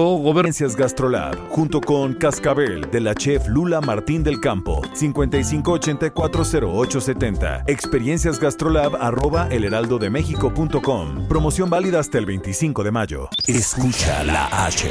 [0.00, 7.64] Gobernancias Gastrolab, junto con Cascabel de la chef Lula Martín del Campo, 55840870.
[7.66, 11.26] Experiencias Gastrolab arroba elheraldodemexico.com.
[11.26, 13.28] Promoción válida hasta el 25 de mayo.
[13.48, 14.88] Escucha la H.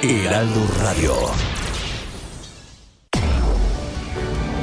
[0.00, 1.12] Heraldo Radio.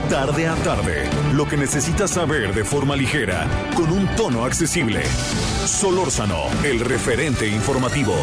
[0.09, 5.03] Tarde a tarde, lo que necesitas saber de forma ligera, con un tono accesible.
[5.65, 8.15] Solórzano, el referente informativo.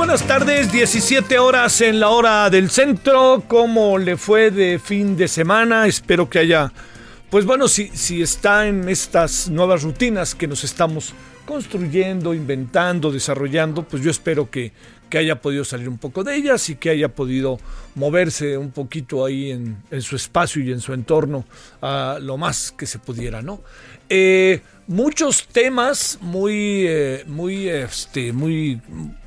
[0.00, 3.44] Buenas tardes, 17 horas en la hora del centro.
[3.46, 5.86] ¿Cómo le fue de fin de semana?
[5.86, 6.72] Espero que haya,
[7.28, 11.12] pues bueno, si, si está en estas nuevas rutinas que nos estamos
[11.44, 14.72] construyendo, inventando, desarrollando, pues yo espero que,
[15.10, 17.58] que haya podido salir un poco de ellas y que haya podido
[17.96, 21.44] moverse un poquito ahí en, en su espacio y en su entorno
[21.82, 23.60] a lo más que se pudiera, ¿no?
[24.08, 28.80] Eh, muchos temas muy, eh, muy, este, muy,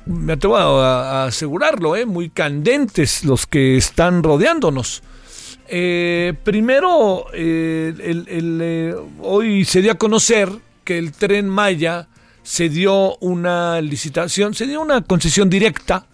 [0.06, 5.02] me atrevo a, asegurarlo, eh, muy candentes los que están rodeándonos.
[5.68, 10.48] Eh, primero, el- el, hoy se dio a conocer
[10.84, 12.08] que el tren Maya
[12.44, 16.06] se dio una licitación, se dio una concesión directa,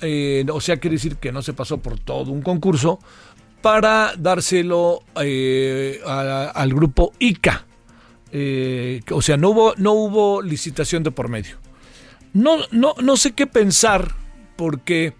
[0.00, 2.98] eh, o sea, quiere decir que no se pasó por todo un concurso,
[3.62, 7.64] para dárselo eh, al grupo ICA.
[8.30, 11.56] Eh, o sea, no hubo, no hubo licitación de por medio.
[12.32, 14.14] No, no, no sé qué pensar,
[14.56, 15.14] porque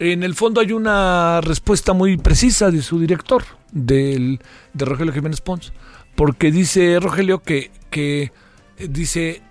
[0.00, 4.40] en el fondo hay una respuesta muy precisa de su director, del,
[4.72, 5.72] de Rogelio Jiménez Pons,
[6.16, 8.32] porque dice Rogelio que, que
[8.78, 9.42] dice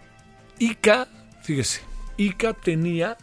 [0.64, 1.10] ICA,
[1.42, 1.82] fíjese,
[2.16, 3.18] ICA tenía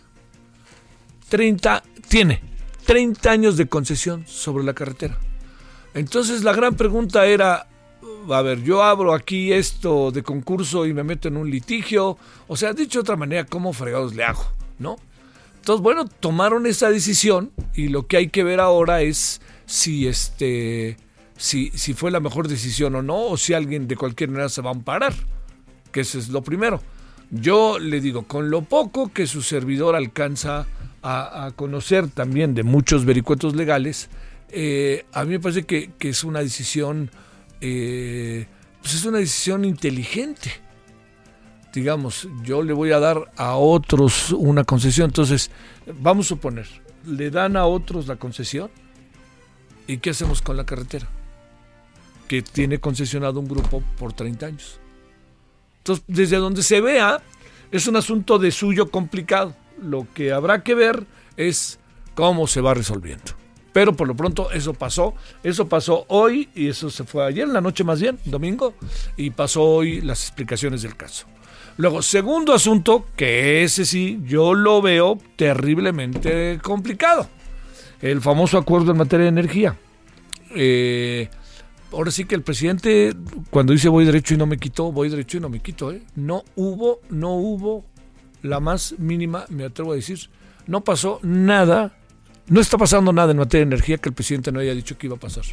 [1.31, 2.43] 30, tiene
[2.85, 5.19] 30 años de concesión sobre la carretera.
[5.95, 7.67] Entonces la gran pregunta era,
[8.29, 12.57] a ver, yo abro aquí esto de concurso y me meto en un litigio, o
[12.57, 14.45] sea, dicho de otra manera, ¿cómo fregados le hago?
[14.79, 14.97] ¿No?
[15.57, 20.99] Entonces, bueno, tomaron esa decisión y lo que hay que ver ahora es si este
[21.39, 24.61] si, si fue la mejor decisión o no, o si alguien de cualquier manera se
[24.61, 25.15] va a amparar,
[25.91, 26.83] que eso es lo primero.
[27.31, 30.67] Yo le digo, con lo poco que su servidor alcanza
[31.03, 34.11] a, conocer también de muchos vericuetos legales,
[34.51, 37.11] eh, a mí me parece que, que es una decisión,
[37.61, 38.47] eh,
[38.83, 40.51] pues es una decisión inteligente
[41.73, 45.51] digamos, yo le voy a dar a otros una concesión, entonces,
[46.01, 46.67] vamos a suponer,
[47.07, 48.71] le dan a otros la concesión,
[49.87, 51.07] ¿y qué hacemos con la carretera?
[52.29, 54.81] Que tiene concesionado un grupo por 30 años.
[55.81, 57.21] Entonces, desde donde se vea,
[57.71, 59.55] es un asunto de suyo complicado.
[59.83, 61.79] Lo que habrá que ver es
[62.15, 63.33] cómo se va resolviendo.
[63.73, 67.53] Pero por lo pronto eso pasó, eso pasó hoy y eso se fue ayer en
[67.53, 68.75] la noche más bien, domingo,
[69.17, 71.27] y pasó hoy las explicaciones del caso.
[71.77, 77.29] Luego, segundo asunto, que ese sí yo lo veo terriblemente complicado.
[78.03, 79.79] El famoso acuerdo en materia de energía.
[80.55, 81.29] Eh,
[81.93, 83.15] ahora sí que el presidente,
[83.51, 85.93] cuando dice voy derecho y no me quito, voy derecho y no me quito.
[85.93, 86.03] ¿eh?
[86.15, 87.85] No hubo, no hubo
[88.43, 90.19] la más mínima, me atrevo a decir,
[90.67, 91.97] no pasó nada,
[92.47, 95.07] no está pasando nada en materia de energía que el presidente no haya dicho que
[95.07, 95.45] iba a pasar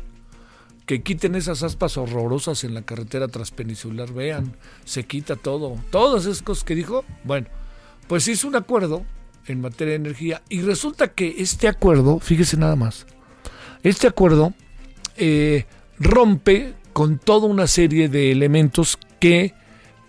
[0.87, 4.55] que quiten esas aspas horrorosas en la carretera transpeninsular, vean,
[4.85, 7.47] se quita todo, todas esas cosas que dijo, bueno,
[8.07, 9.05] pues hizo un acuerdo
[9.47, 13.05] en materia de energía y resulta que este acuerdo, fíjese nada más,
[13.83, 14.53] este acuerdo
[15.17, 15.65] eh,
[15.99, 19.53] rompe con toda una serie de elementos que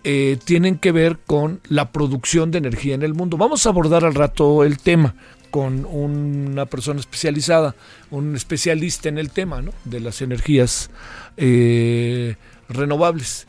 [0.03, 3.37] eh, tienen que ver con la producción de energía en el mundo.
[3.37, 5.15] Vamos a abordar al rato el tema
[5.51, 7.75] con una persona especializada,
[8.11, 10.89] un especialista en el tema de las energías
[11.37, 12.35] eh,
[12.69, 13.47] renovables.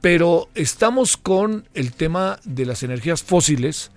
[0.00, 3.90] Pero estamos con el tema de las energías fósiles,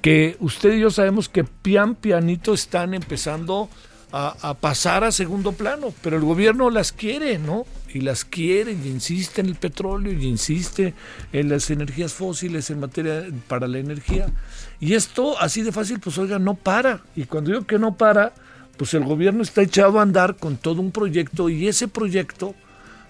[0.00, 5.52] que usted y yo sabemos que pian pianito están empezando a, a, pasar a segundo
[5.52, 7.66] plano, pero el gobierno las quiere, ¿no?
[7.94, 10.94] Y las quiere y insiste en el petróleo y insiste
[11.32, 14.26] en las energías fósiles en materia para la energía.
[14.80, 17.00] Y esto, así de fácil, pues oiga, no para.
[17.16, 18.34] Y cuando digo que no para,
[18.76, 22.54] pues el gobierno está echado a andar con todo un proyecto y ese proyecto,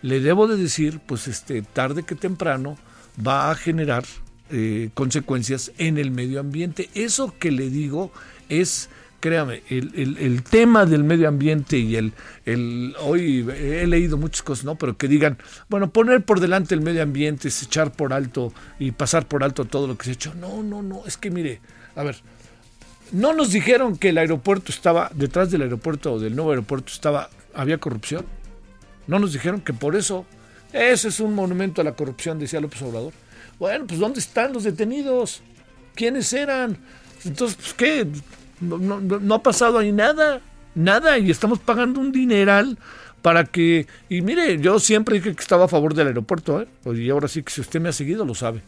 [0.03, 2.77] le debo de decir, pues este, tarde que temprano,
[3.25, 4.05] va a generar
[4.51, 6.91] eh, consecuencias en el medio ambiente.
[6.95, 8.13] Eso que le digo
[8.49, 8.89] es
[9.23, 12.13] créame, el, tema del medio ambiente y el,
[12.45, 14.75] el, hoy he leído muchas cosas, ¿no?
[14.75, 15.39] Pero que digan,
[15.69, 19.65] bueno, poner por delante el medio ambiente es echar por alto y pasar por alto
[19.65, 20.35] todo lo que se ha hecho.
[20.35, 21.61] No, no, no, es que mire,
[21.95, 22.17] a ver,
[23.13, 27.31] no nos dijeron que el aeropuerto estaba, detrás del aeropuerto o del nuevo aeropuerto estaba,
[27.55, 28.27] había corrupción.
[29.07, 30.27] No nos dijeron que por eso,
[30.73, 33.13] ese es un monumento a la corrupción, decía López Obrador.
[33.61, 35.43] Bueno, pues ¿dónde están los detenidos?
[35.95, 36.77] ¿Quiénes eran?
[37.25, 38.09] Entonces, pues, ¿qué?
[38.63, 40.41] No, ha pasado ahí nada,
[40.75, 42.79] nada, y estamos pagando un dineral
[43.21, 46.69] para que, y mire, yo siempre dije que estaba a favor del aeropuerto, ¿eh?
[46.95, 48.63] y ahora sí que si usted me ha seguido lo sabe.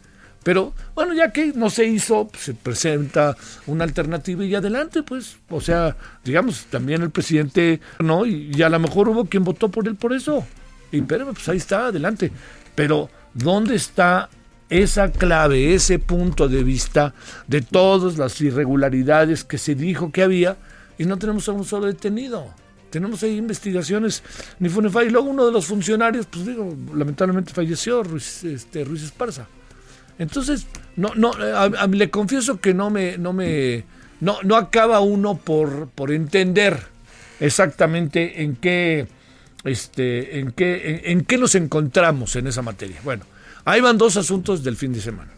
[0.45, 5.37] Pero bueno, ya que no se hizo, pues, se presenta una alternativa y adelante, pues,
[5.49, 8.27] o sea, digamos, también el presidente, ¿no?
[8.27, 10.45] Y, a lo mejor hubo quien votó por él por eso.
[10.91, 12.31] Y pero pues ahí está, adelante.
[12.75, 14.29] Pero, ¿dónde está
[14.69, 17.13] esa clave, ese punto de vista
[17.47, 20.57] de todas las irregularidades que se dijo que había
[20.97, 22.53] y no tenemos a un solo detenido.
[22.89, 24.23] Tenemos ahí investigaciones,
[24.59, 25.03] ni Funefa.
[25.03, 29.47] Y luego uno de los funcionarios, pues digo, lamentablemente falleció, Ruiz, este, Ruiz Esparza.
[30.17, 30.65] Entonces,
[30.95, 33.83] no, no, a, le confieso que no me, no me,
[34.21, 36.79] no, no acaba uno por, por entender
[37.41, 39.07] exactamente en qué,
[39.65, 43.01] este, en qué, en qué nos encontramos en esa materia.
[43.03, 43.25] Bueno,
[43.65, 45.31] Ahí van dos asuntos del fin de semana.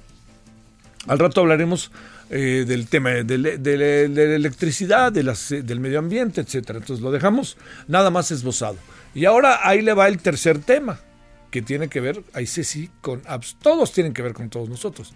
[1.07, 1.91] Al rato hablaremos
[2.29, 6.79] eh, del tema de, la electricidad, las, del medio ambiente, etcétera.
[6.79, 7.57] Entonces lo dejamos
[7.87, 8.75] nada más esbozado.
[9.15, 10.99] Y ahora ahí le va el tercer tema,
[11.49, 13.21] que tiene que ver, ahí sí, sí, con
[13.61, 15.13] todos tienen que ver con todos nosotros.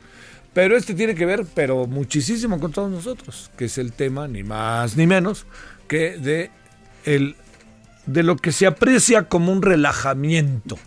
[0.53, 4.43] Pero este tiene que ver, pero muchísimo con todos nosotros, que es el tema, ni
[4.43, 5.45] más ni menos,
[5.89, 6.49] que de,
[7.03, 7.35] el,
[8.05, 10.79] de lo que se aprecia como un relajamiento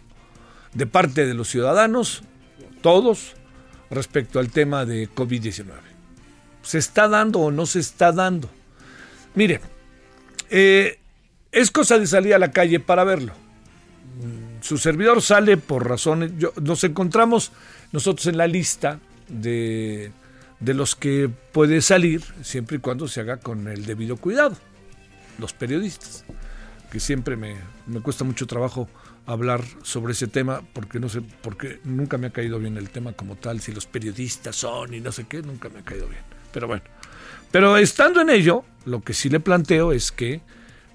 [0.75, 2.23] de parte de los ciudadanos,
[2.82, 3.35] todos,
[3.91, 5.67] respecto al tema de COVID-19.
[6.62, 8.50] ¿Se está dando o no se está dando?
[9.35, 9.61] Mire,
[10.50, 10.99] eh,
[11.53, 13.32] es cosa de salir a la calle para verlo.
[14.61, 17.53] Su servidor sale por razones, nos encontramos
[17.93, 18.99] nosotros en la lista
[19.29, 20.11] de,
[20.61, 24.56] de los que puede salir siempre y cuando se haga con el debido cuidado,
[25.38, 26.25] los periodistas,
[26.91, 27.56] que siempre me,
[27.87, 28.88] me cuesta mucho trabajo
[29.26, 33.12] hablar sobre ese tema porque no sé, porque nunca me ha caído bien el tema
[33.12, 36.23] como tal, si los periodistas son y no sé qué, nunca me ha caído bien.
[36.53, 36.82] Pero bueno,
[37.50, 40.41] pero estando en ello, lo que sí le planteo es que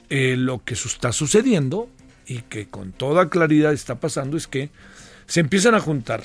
[0.09, 1.89] eh, lo que está sucediendo
[2.25, 4.69] y que con toda claridad está pasando es que
[5.25, 6.23] se empiezan a juntar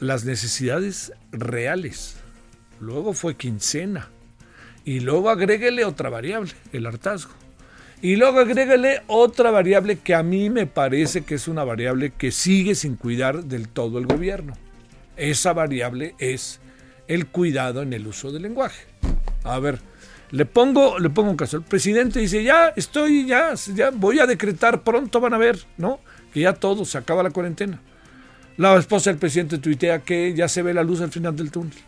[0.00, 2.16] las necesidades reales.
[2.80, 4.08] Luego fue quincena.
[4.84, 7.32] Y luego agréguele otra variable, el hartazgo.
[8.02, 12.32] Y luego agrégale otra variable que a mí me parece que es una variable que
[12.32, 14.54] sigue sin cuidar del todo el gobierno.
[15.16, 16.60] Esa variable es
[17.06, 18.86] el cuidado en el uso del lenguaje.
[19.44, 19.78] A ver,
[20.32, 21.58] le pongo, le pongo un caso.
[21.58, 26.00] El presidente dice, ya estoy, ya, ya voy a decretar, pronto van a ver, ¿no?
[26.34, 27.80] Que ya todo, se acaba la cuarentena.
[28.56, 31.78] La esposa del presidente tuitea que ya se ve la luz al final del túnel.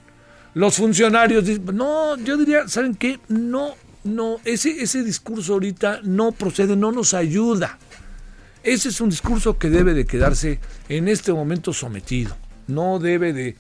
[0.55, 3.19] Los funcionarios dicen, no, yo diría, ¿saben qué?
[3.27, 7.79] No no, ese, ese discurso ahorita no procede, no nos ayuda.
[8.63, 12.37] Ese es un discurso que debe de quedarse en este momento sometido.
[12.67, 13.57] No debe de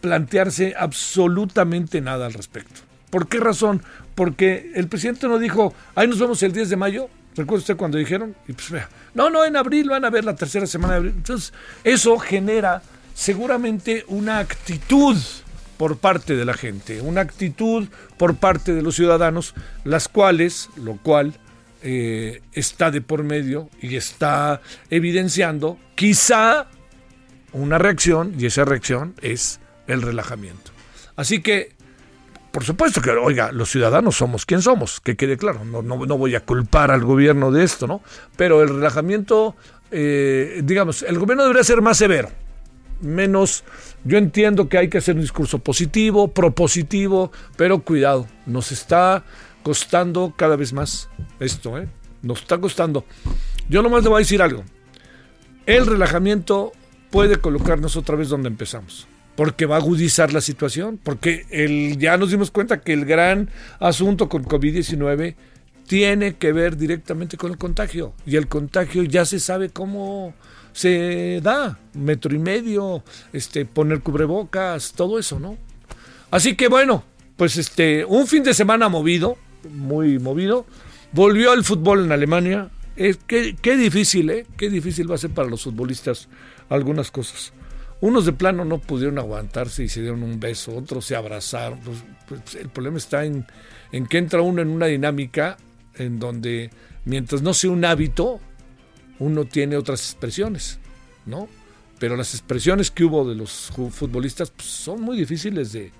[0.00, 2.80] plantearse absolutamente nada al respecto.
[3.08, 3.82] ¿Por qué razón?
[4.14, 7.08] Porque el presidente no dijo, ahí nos vemos el 10 de mayo.
[7.34, 8.34] ¿Recuerda usted cuando dijeron?
[8.48, 11.14] Y pues vea, no, no, en abril van a ver la tercera semana de abril.
[11.16, 11.52] Entonces,
[11.84, 12.82] eso genera
[13.14, 15.16] seguramente una actitud
[15.76, 20.96] por parte de la gente, una actitud por parte de los ciudadanos, las cuales, lo
[20.96, 21.34] cual
[21.82, 24.60] eh, está de por medio y está
[24.90, 26.68] evidenciando quizá
[27.52, 30.70] una reacción, y esa reacción es el relajamiento.
[31.16, 31.72] Así que,
[32.50, 36.34] por supuesto que, oiga, los ciudadanos somos quien somos, que quede claro, no, no, voy
[36.34, 38.02] a culpar al gobierno de esto, ¿no?
[38.36, 39.56] Pero el relajamiento,
[39.90, 42.30] eh, digamos, el gobierno debería ser más severo
[43.02, 43.64] menos,
[44.04, 49.24] yo entiendo que hay que hacer un discurso positivo, propositivo, pero cuidado, nos está
[49.62, 51.08] costando cada vez más
[51.40, 51.88] esto, ¿eh?
[52.22, 53.04] Nos está costando.
[53.68, 54.64] Yo nomás le voy a decir algo.
[55.66, 56.72] El relajamiento
[57.10, 59.06] puede colocarnos otra vez donde empezamos,
[59.36, 63.50] porque va a agudizar la situación, porque el, ya nos dimos cuenta que el gran
[63.78, 65.34] asunto con COVID-19
[65.86, 70.34] tiene que ver directamente con el contagio, y el contagio ya se sabe cómo
[70.72, 73.02] se da, metro y medio,
[73.32, 75.56] este, poner cubrebocas, todo eso, ¿no?
[76.30, 77.04] Así que bueno,
[77.36, 79.36] pues este, un fin de semana movido,
[79.70, 80.66] muy movido.
[81.12, 82.70] Volvió al fútbol en Alemania.
[82.96, 84.46] Qué, qué difícil, ¿eh?
[84.56, 86.28] Qué difícil va a ser para los futbolistas
[86.68, 87.52] algunas cosas.
[88.00, 91.78] Unos de plano no pudieron aguantarse y se dieron un beso, otros se abrazaron.
[91.80, 91.98] Pues,
[92.28, 93.46] pues, el problema está en,
[93.92, 95.56] en que entra uno en una dinámica
[95.96, 96.70] en donde,
[97.04, 98.40] mientras no sea un hábito,
[99.22, 100.78] uno tiene otras expresiones,
[101.26, 101.48] ¿no?
[101.98, 105.92] Pero las expresiones que hubo de los futbolistas pues, son muy difíciles de,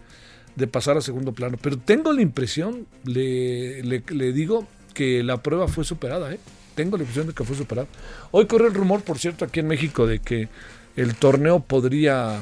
[0.67, 1.59] pasar a segundo plano.
[1.61, 6.39] Pero tengo la impresión, le digo, que la prueba fue superada, ¿eh?
[6.75, 7.89] Tengo la impresión de que fue superada.
[8.31, 10.49] Hoy corre el rumor, por cierto, aquí en México de que
[10.97, 12.41] el torneo podría,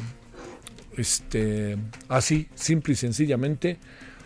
[0.97, 1.77] este,
[2.09, 3.79] así, simple y sencillamente,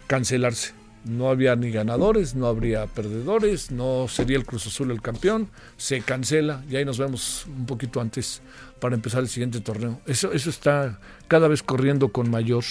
[0.07, 0.73] cancelarse.
[1.05, 6.01] No había ni ganadores, no habría perdedores, no sería el Cruz Azul el campeón, se
[6.01, 8.41] cancela y ahí nos vemos un poquito antes
[8.81, 10.01] para empezar el siguiente torneo.
[10.07, 12.65] Eso, eso está cada vez corriendo con mayor,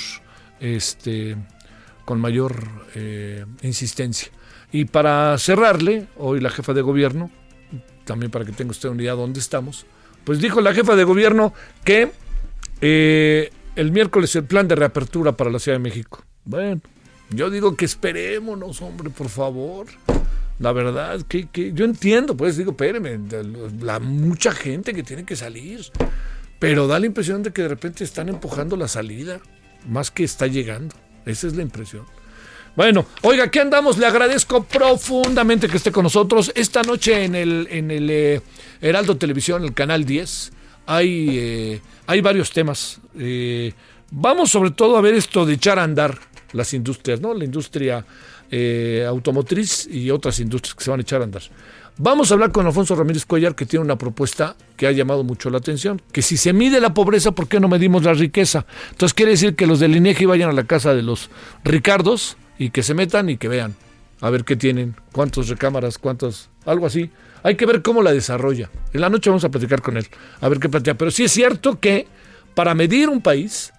[0.60, 1.38] este,
[2.06, 2.64] con mayor
[2.96, 4.32] eh, insistencia.
[4.72, 7.30] Y para cerrarle, hoy la jefa de gobierno,
[8.06, 9.86] también para que tenga usted de dónde estamos,
[10.24, 12.12] pues dijo la jefa de gobierno que
[12.82, 16.24] eh, el miércoles el plan de reapertura para la Ciudad de México.
[16.46, 16.82] Bueno,
[17.30, 19.88] yo digo que esperémonos, hombre, por favor.
[20.60, 23.20] La verdad, que, yo entiendo, pues digo, espéreme,
[23.82, 25.82] la mucha gente que tiene que salir,
[26.60, 29.40] pero da la impresión de que de repente están empujando la salida,
[29.88, 30.96] más que está llegando.
[31.26, 32.06] Esa es la impresión.
[32.76, 33.98] Bueno, oiga, ¿qué andamos?
[33.98, 36.52] Le agradezco profundamente que esté con nosotros.
[36.56, 38.42] Esta noche en el, en el eh,
[38.82, 40.52] Heraldo Televisión, el canal 10,
[40.88, 43.00] hay, eh, hay varios temas.
[43.18, 43.74] Eh,
[44.10, 46.18] vamos sobre todo a ver esto de echar a andar
[46.54, 47.34] las industrias, ¿no?
[47.34, 48.06] La industria
[49.08, 51.42] automotriz y otras industrias que se van a echar a andar.
[51.98, 55.50] Vamos a hablar con Alfonso Ramírez Cuellar, que tiene una propuesta que ha llamado mucho
[55.50, 58.66] la atención, que si se mide la pobreza, ¿por qué no medimos la riqueza?
[58.92, 61.30] Entonces quiere decir que los del INEGI vayan a la casa de los
[61.64, 63.76] Ricardos y que se metan y que vean
[64.22, 67.10] a ver qué tienen, cuántas recámaras, cuántos, algo así.
[67.44, 68.70] Hay que ver cómo la desarrolla.
[68.94, 70.08] En la noche vamos a platicar con él,
[70.42, 70.96] a ver qué plantea.
[70.96, 72.08] Pero sí es cierto que
[72.54, 73.73] para medir un país,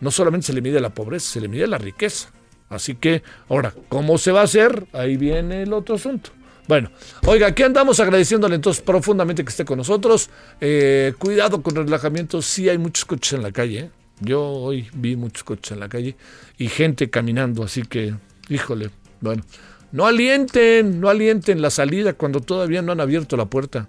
[0.00, 2.30] no solamente se le mide la pobreza, se le mide la riqueza.
[2.68, 4.86] Así que, ahora, ¿cómo se va a hacer?
[4.92, 6.30] Ahí viene el otro asunto.
[6.68, 6.90] Bueno,
[7.26, 10.30] oiga, aquí andamos agradeciéndole entonces profundamente que esté con nosotros.
[10.60, 13.78] Eh, cuidado con el relajamiento, sí hay muchos coches en la calle.
[13.80, 13.90] ¿eh?
[14.20, 16.16] Yo hoy vi muchos coches en la calle
[16.58, 18.14] y gente caminando, así que,
[18.48, 18.90] híjole,
[19.20, 19.42] bueno,
[19.90, 23.88] no alienten, no alienten la salida cuando todavía no han abierto la puerta.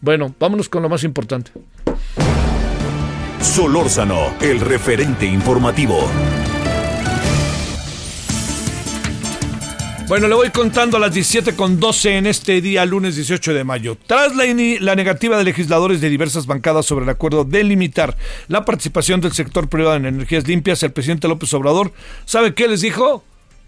[0.00, 1.50] Bueno, vámonos con lo más importante.
[3.40, 6.08] Solórzano, el referente informativo.
[10.08, 13.64] Bueno, le voy contando a las 17 con 12 en este día, lunes 18 de
[13.64, 13.96] mayo.
[14.06, 18.16] Tras la, negativa de legisladores de diversas bancadas sobre el acuerdo de limitar
[18.48, 21.92] la participación del sector privado en energías limpias, el presidente López Obrador,
[22.26, 23.24] ¿sabe qué les dijo?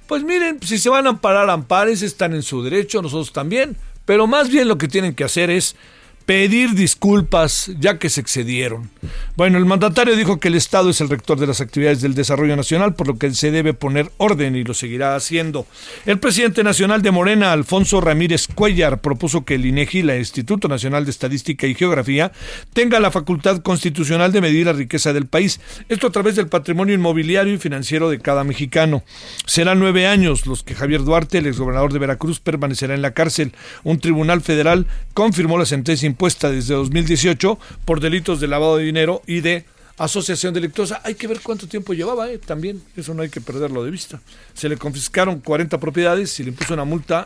[0.07, 4.27] Pues miren, si se van a amparar, ampares, están en su derecho, nosotros también, pero
[4.27, 5.77] más bien lo que tienen que hacer es
[6.25, 8.91] pedir disculpas ya que se excedieron.
[9.37, 12.57] Bueno, el mandatario dijo que el Estado es el rector de las actividades del desarrollo
[12.57, 15.67] nacional, por lo que se debe poner orden y lo seguirá haciendo.
[16.07, 21.05] El presidente nacional de Morena, Alfonso Ramírez Cuellar, propuso que el INEGI, el Instituto Nacional
[21.05, 22.33] de Estadística y Geografía,
[22.73, 26.95] tenga la facultad constitucional de medir la riqueza del país, esto a través del patrimonio
[26.95, 29.03] inmobiliario y financiero de cada mexicano.
[29.47, 33.53] Serán nueve años los que Javier Duarte, el exgobernador de Veracruz, permanecerá en la cárcel.
[33.85, 39.23] Un tribunal federal confirmó la sentencia impuesta desde 2018 por delitos de lavado de dinero
[39.27, 39.65] y de
[39.99, 41.01] asociación delictuosa.
[41.05, 42.39] Hay que ver cuánto tiempo llevaba, ¿eh?
[42.39, 44.21] también, eso no hay que perderlo de vista.
[44.55, 47.25] Se le confiscaron 40 propiedades y le impuso una multa.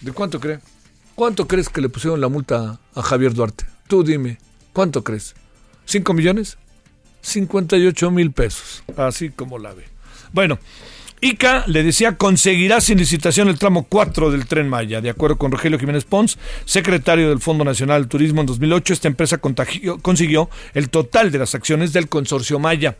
[0.00, 0.60] ¿De cuánto cree?
[1.14, 3.66] ¿Cuánto crees que le pusieron la multa a Javier Duarte?
[3.88, 4.38] Tú dime,
[4.72, 5.34] ¿cuánto crees?
[5.86, 6.56] ¿5 millones?
[7.22, 9.84] 58 mil pesos, así como la ve.
[10.32, 10.58] Bueno,
[11.22, 15.02] ICA, le decía, conseguirá sin licitación el tramo 4 del tren Maya.
[15.02, 19.08] De acuerdo con Rogelio Jiménez Pons, secretario del Fondo Nacional del Turismo en 2008, esta
[19.08, 22.96] empresa consiguió el total de las acciones del consorcio Maya.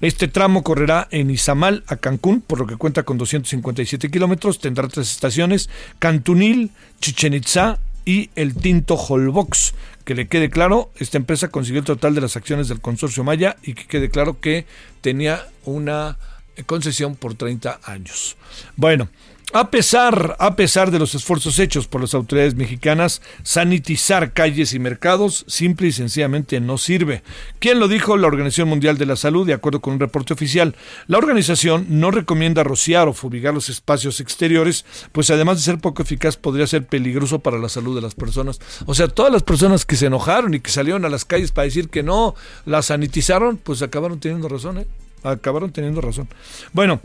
[0.00, 4.88] Este tramo correrá en Izamal a Cancún, por lo que cuenta con 257 kilómetros, tendrá
[4.88, 9.74] tres estaciones, Cantunil, Chichen Itza y el Tinto Holbox.
[10.04, 13.56] Que le quede claro, esta empresa consiguió el total de las acciones del consorcio Maya
[13.62, 14.66] y que quede claro que
[15.02, 16.18] tenía una
[16.66, 18.36] concesión por 30 años.
[18.76, 19.08] Bueno,
[19.52, 24.78] a pesar, a pesar de los esfuerzos hechos por las autoridades mexicanas, sanitizar calles y
[24.78, 27.24] mercados simple y sencillamente no sirve.
[27.58, 28.16] ¿Quién lo dijo?
[28.16, 30.76] La Organización Mundial de la Salud, de acuerdo con un reporte oficial.
[31.08, 36.02] La organización no recomienda rociar o fumigar los espacios exteriores, pues además de ser poco
[36.02, 38.60] eficaz, podría ser peligroso para la salud de las personas.
[38.86, 41.64] O sea, todas las personas que se enojaron y que salieron a las calles para
[41.64, 44.86] decir que no la sanitizaron, pues acabaron teniendo razón, ¿eh?
[45.22, 46.28] Acabaron teniendo razón.
[46.72, 47.00] Bueno,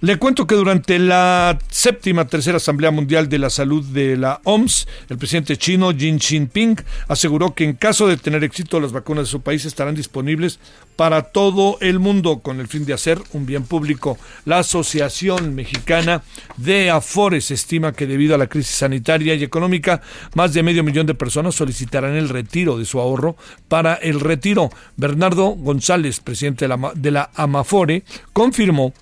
[0.00, 4.88] le cuento que durante la séptima tercera Asamblea Mundial de la Salud de la OMS,
[5.10, 6.76] el presidente chino Xi Jinping
[7.08, 10.58] aseguró que en caso de tener éxito las vacunas de su país estarán disponibles
[10.96, 14.18] para todo el mundo con el fin de hacer un bien público.
[14.44, 16.22] La Asociación Mexicana
[16.56, 20.02] de Afores estima que debido a la crisis sanitaria y económica,
[20.34, 23.36] más de medio millón de personas solicitarán el retiro de su ahorro
[23.68, 24.70] para el retiro.
[24.96, 28.92] Bernardo González, presidente de la, de la Amafore, confirmó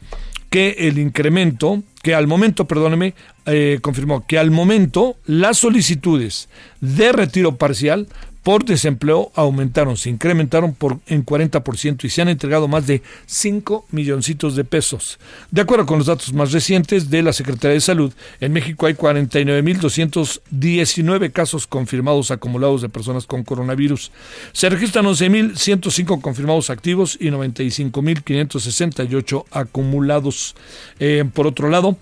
[0.50, 3.14] que el incremento, que al momento, perdóneme,
[3.46, 6.48] eh, confirmó que al momento las solicitudes
[6.80, 8.08] de retiro parcial
[8.48, 13.84] por desempleo aumentaron, se incrementaron por en 40% y se han entregado más de 5
[13.90, 15.18] milloncitos de pesos.
[15.50, 18.94] De acuerdo con los datos más recientes de la Secretaría de Salud, en México hay
[18.94, 24.12] 49.219 casos confirmados acumulados de personas con coronavirus.
[24.52, 30.56] Se registran 11.105 confirmados activos y 95.568 acumulados.
[31.00, 31.98] Eh, por otro lado,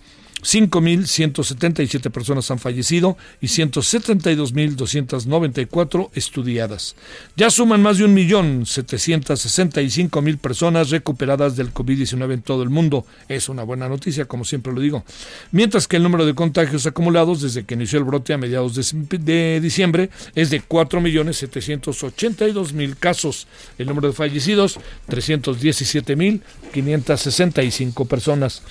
[0.46, 6.94] 5.177 personas han fallecido y 172.294 estudiadas.
[7.34, 13.04] Ya suman más de 1.765.000 personas recuperadas del COVID-19 en todo el mundo.
[13.28, 15.02] Es una buena noticia, como siempre lo digo.
[15.50, 19.58] Mientras que el número de contagios acumulados desde que inició el brote a mediados de,
[19.60, 23.48] diciembre es de 4.782.000 casos.
[23.78, 28.62] El número de fallecidos, 317.565 personas.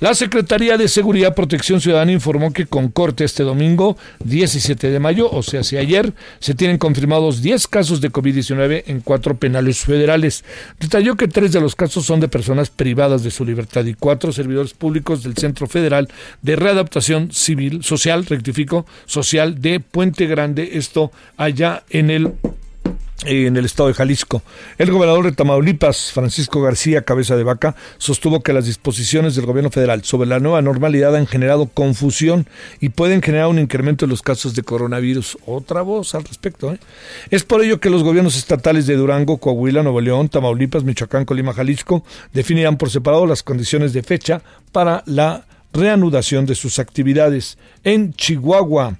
[0.00, 5.30] La Secretaría de Seguridad Protección Ciudadana informó que con corte este domingo 17 de mayo,
[5.30, 10.44] o sea, si ayer, se tienen confirmados 10 casos de COVID-19 en cuatro penales federales.
[10.80, 14.32] Detalló que tres de los casos son de personas privadas de su libertad y cuatro
[14.32, 16.08] servidores públicos del Centro Federal
[16.42, 22.32] de Readaptación Civil, Social, rectifico, social de Puente Grande, esto allá en el
[23.24, 24.42] en el estado de Jalisco.
[24.78, 29.70] El gobernador de Tamaulipas, Francisco García Cabeza de Vaca, sostuvo que las disposiciones del gobierno
[29.70, 32.46] federal sobre la nueva normalidad han generado confusión
[32.80, 35.38] y pueden generar un incremento en los casos de coronavirus.
[35.46, 36.72] Otra voz al respecto.
[36.72, 36.78] ¿eh?
[37.30, 41.52] Es por ello que los gobiernos estatales de Durango, Coahuila, Nuevo León, Tamaulipas, Michoacán, Colima,
[41.52, 44.42] Jalisco definirán por separado las condiciones de fecha
[44.72, 47.58] para la reanudación de sus actividades.
[47.84, 48.96] En Chihuahua,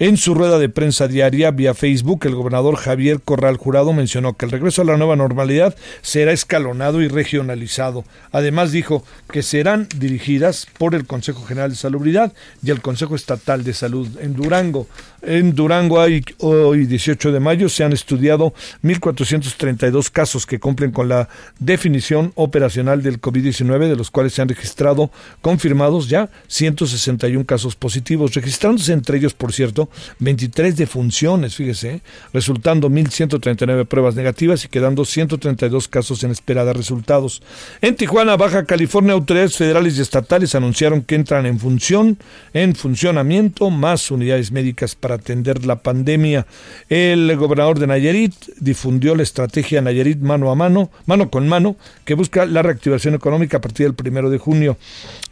[0.00, 4.44] en su rueda de prensa diaria vía Facebook, el gobernador Javier Corral Jurado mencionó que
[4.44, 8.04] el regreso a la nueva normalidad será escalonado y regionalizado.
[8.32, 13.62] Además dijo que serán dirigidas por el Consejo General de Salubridad y el Consejo Estatal
[13.62, 14.88] de Salud en Durango.
[15.22, 21.08] En Durango hay hoy 18 de mayo se han estudiado 1.432 casos que cumplen con
[21.08, 27.74] la definición operacional del COVID-19, de los cuales se han registrado confirmados ya 161 casos
[27.74, 29.88] positivos, registrándose entre ellos, por cierto,
[30.20, 37.42] 23 defunciones, fíjese, resultando 1.139 pruebas negativas y quedando 132 casos en espera de resultados.
[37.80, 42.18] En Tijuana, Baja California, autoridades federales y estatales anunciaron que entran en función,
[42.52, 46.46] en funcionamiento, más unidades médicas para atender la pandemia.
[46.88, 52.14] El gobernador de Nayarit difundió la estrategia Nayarit mano a mano, mano con mano, que
[52.14, 54.76] busca la reactivación económica a partir del primero de junio,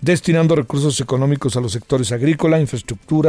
[0.01, 2.82] destinando recursos económicos a los sectores agrícola, infraestructura,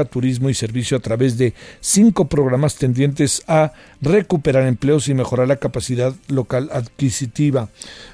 [0.10, 5.58] turismo y servicio a través de cinco programas tendientes a recuperar empleos y mejorar la
[5.58, 7.70] capacidad local adquisitiva.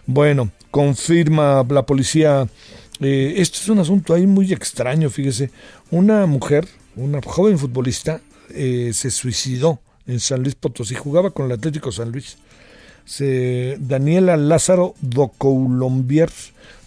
[0.05, 2.47] Bueno, confirma la policía,
[2.99, 5.51] eh, esto es un asunto ahí muy extraño, fíjese,
[5.91, 11.53] una mujer, una joven futbolista, eh, se suicidó en San Luis Potosí, jugaba con el
[11.53, 12.37] Atlético San Luis.
[13.79, 16.29] Daniela Lázaro Docoulombier,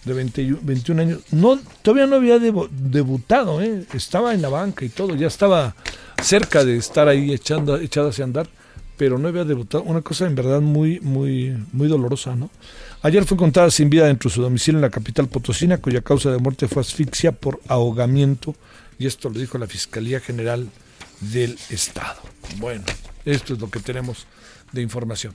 [0.05, 3.85] de 21 años, no, todavía no había debutado, ¿eh?
[3.93, 5.75] estaba en la banca y todo, ya estaba
[6.21, 8.47] cerca de estar ahí echando, echado hacia andar,
[8.97, 9.83] pero no había debutado.
[9.83, 12.49] Una cosa en verdad muy, muy, muy dolorosa, ¿no?
[13.01, 16.31] Ayer fue encontrada sin vida dentro de su domicilio en la capital potosina, cuya causa
[16.31, 18.55] de muerte fue asfixia por ahogamiento,
[18.99, 20.69] y esto lo dijo la Fiscalía General
[21.19, 22.21] del Estado.
[22.57, 22.83] Bueno,
[23.25, 24.27] esto es lo que tenemos
[24.71, 25.33] de información.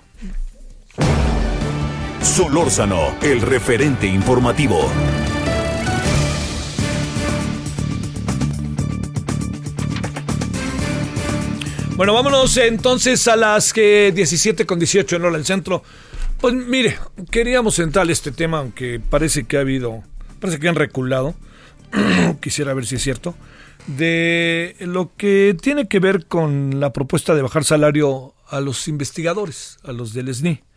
[2.29, 4.79] Solórzano, el referente informativo.
[11.97, 15.83] Bueno, vámonos entonces a las que 17 con 18 en Hora del Centro.
[16.41, 16.99] Pues mire,
[17.31, 20.05] queríamos entrar a este tema, aunque parece que ha habido,
[20.39, 21.35] parece que han reculado.
[22.41, 23.35] Quisiera ver si es cierto.
[23.87, 29.79] De lo que tiene que ver con la propuesta de bajar salario a los investigadores,
[29.83, 30.68] a los del SNI.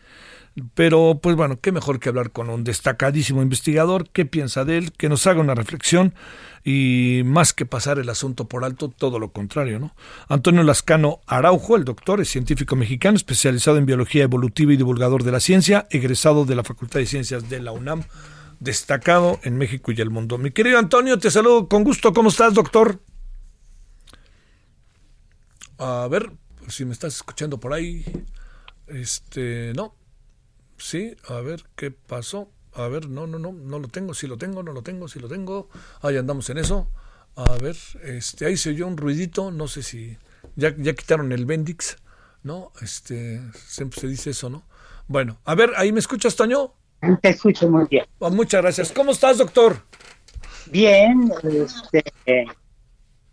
[0.74, 4.92] Pero, pues bueno, qué mejor que hablar con un destacadísimo investigador, qué piensa de él,
[4.92, 6.14] que nos haga una reflexión
[6.62, 9.94] y más que pasar el asunto por alto, todo lo contrario, ¿no?
[10.28, 15.32] Antonio Lascano Araujo, el doctor, es científico mexicano, especializado en biología evolutiva y divulgador de
[15.32, 18.04] la ciencia, egresado de la Facultad de Ciencias de la UNAM,
[18.60, 20.38] destacado en México y el mundo.
[20.38, 22.12] Mi querido Antonio, te saludo con gusto.
[22.12, 23.00] ¿Cómo estás, doctor?
[25.78, 26.30] A ver,
[26.68, 28.04] si me estás escuchando por ahí.
[28.86, 29.96] Este, no.
[30.82, 32.50] Sí, a ver qué pasó.
[32.74, 35.20] A ver, no, no, no, no lo tengo, si lo tengo, no lo tengo, si
[35.20, 35.68] lo tengo.
[36.00, 36.88] Ahí andamos en eso.
[37.36, 40.18] A ver, este, ahí se oyó un ruidito, no sé si
[40.56, 41.98] ya, ya quitaron el Bendix,
[42.42, 42.72] ¿no?
[42.80, 44.64] Este, siempre se dice eso, ¿no?
[45.06, 46.74] Bueno, a ver, ahí me escuchas, Toño.
[47.22, 48.04] Te escucho muy bien.
[48.18, 48.90] Oh, muchas gracias.
[48.90, 49.76] ¿Cómo estás, doctor?
[50.66, 52.46] Bien, este,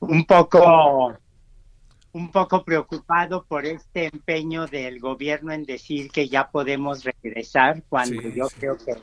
[0.02, 1.18] un poco
[2.12, 8.22] un poco preocupado por este empeño del gobierno en decir que ya podemos regresar cuando
[8.30, 8.96] yo creo que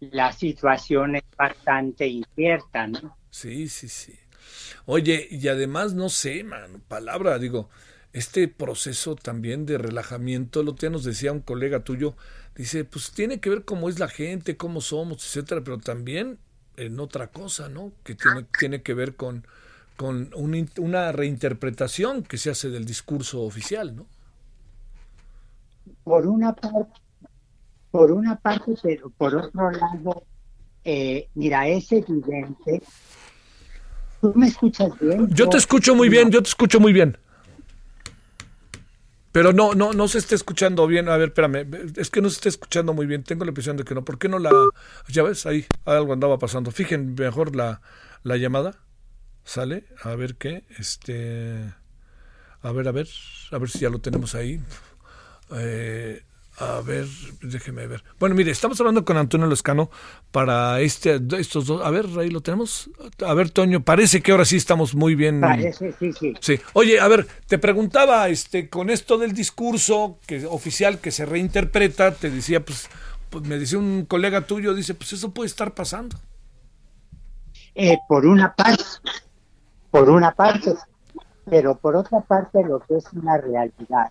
[0.00, 3.16] la situación es bastante incierta, ¿no?
[3.30, 4.14] Sí, sí, sí.
[4.84, 7.68] Oye, y además, no sé, man, palabra, digo,
[8.12, 12.16] este proceso también de relajamiento, lo que nos decía un colega tuyo,
[12.54, 16.38] dice, pues tiene que ver cómo es la gente, cómo somos, etcétera, pero también
[16.76, 17.92] en otra cosa, ¿no?
[18.04, 19.46] Que tiene, tiene que ver con,
[19.96, 20.30] con
[20.76, 24.06] una reinterpretación que se hace del discurso oficial, ¿no?
[26.04, 27.00] Por una parte,
[27.90, 30.24] por una parte, pero por otro lado,
[30.84, 32.82] eh, mira, es evidente.
[34.20, 35.28] ¿Tú me escuchas bien?
[35.30, 37.18] Yo te escucho muy bien, yo te escucho muy bien.
[39.32, 41.10] Pero no, no, no se está escuchando bien.
[41.10, 43.22] A ver, espérame, es que no se está escuchando muy bien.
[43.22, 44.02] Tengo la impresión de que no.
[44.02, 44.50] ¿Por qué no la?
[45.08, 46.70] Ya ves, ahí algo andaba pasando.
[46.70, 47.82] Fijen mejor la,
[48.22, 48.78] la llamada.
[49.46, 49.84] ¿Sale?
[50.02, 50.64] A ver qué.
[50.76, 51.72] Este.
[52.62, 53.08] A ver, a ver.
[53.52, 54.60] A ver si ya lo tenemos ahí.
[55.52, 56.20] Eh,
[56.58, 57.06] a ver,
[57.42, 58.02] déjeme ver.
[58.18, 59.88] Bueno, mire, estamos hablando con Antonio Lescano
[60.32, 61.80] para este, estos dos.
[61.84, 62.90] A ver, ahí lo tenemos.
[63.24, 65.40] A ver, Toño, parece que ahora sí estamos muy bien.
[65.40, 66.34] Parece, sí, sí.
[66.40, 66.60] Sí.
[66.72, 72.14] Oye, a ver, te preguntaba, este, con esto del discurso que, oficial que se reinterpreta,
[72.14, 72.88] te decía, pues,
[73.30, 76.18] pues me decía un colega tuyo, dice, pues eso puede estar pasando.
[77.76, 78.82] Eh, por una parte,
[79.96, 80.74] por una parte,
[81.46, 84.10] pero por otra parte lo que es una realidad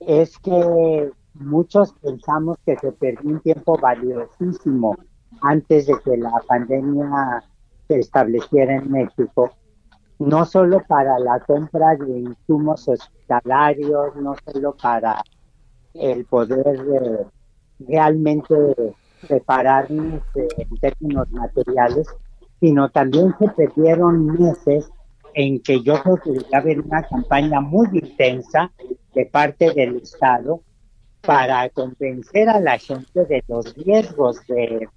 [0.00, 4.96] es que muchos pensamos que se perdió un tiempo valiosísimo
[5.42, 7.44] antes de que la pandemia
[7.86, 9.52] se estableciera en México,
[10.18, 15.22] no solo para la compra de insumos hospitalarios, no solo para
[15.94, 17.26] el poder eh,
[17.78, 18.54] realmente
[19.28, 22.08] prepararnos eh, en términos materiales,
[22.58, 24.90] sino también se perdieron meses
[25.36, 28.72] en que yo creo que debe haber una campaña muy intensa
[29.14, 30.62] de parte del Estado
[31.20, 34.88] para convencer a la gente de los riesgos de,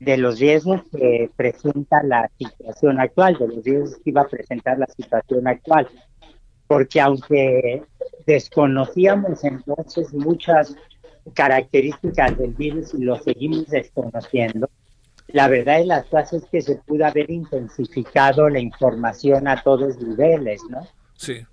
[0.00, 4.78] de los riesgos que presenta la situación actual, de los riesgos que iba a presentar
[4.78, 5.86] la situación actual.
[6.66, 7.82] Porque aunque
[8.26, 10.74] desconocíamos entonces muchas
[11.34, 14.70] características del virus y lo seguimos desconociendo,
[15.34, 20.00] la verdad de las cosas es que se pudo haber intensificado la información a todos
[20.00, 20.86] niveles, ¿no?
[21.16, 21.44] Sí.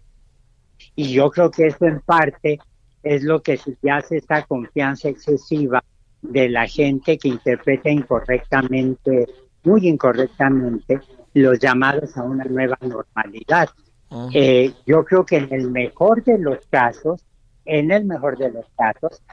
[0.96, 2.60] Y yo creo que eso en parte
[3.02, 3.60] es lo que
[3.92, 5.84] hace esta confianza excesiva
[6.22, 9.26] de la gente que interpreta incorrectamente,
[9.64, 11.00] muy incorrectamente,
[11.34, 13.68] los llamados a una nueva normalidad.
[14.32, 17.26] Eh, yo creo que en el mejor de los casos,
[17.66, 19.24] en el mejor de los casos,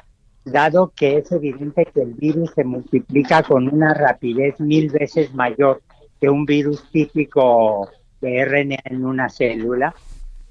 [0.45, 5.83] dado que es evidente que el virus se multiplica con una rapidez mil veces mayor
[6.21, 7.89] que un virus típico
[8.21, 9.95] de RNA en una célula,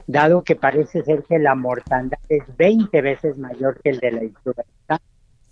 [0.05, 4.23] dado que parece ser que la mortandad es 20 veces mayor que el de la
[4.23, 5.01] influenza,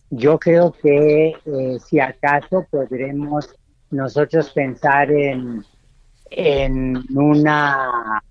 [0.10, 3.54] yo creo que eh, si acaso podremos
[3.92, 5.64] nosotros pensar en,
[6.30, 8.22] en una...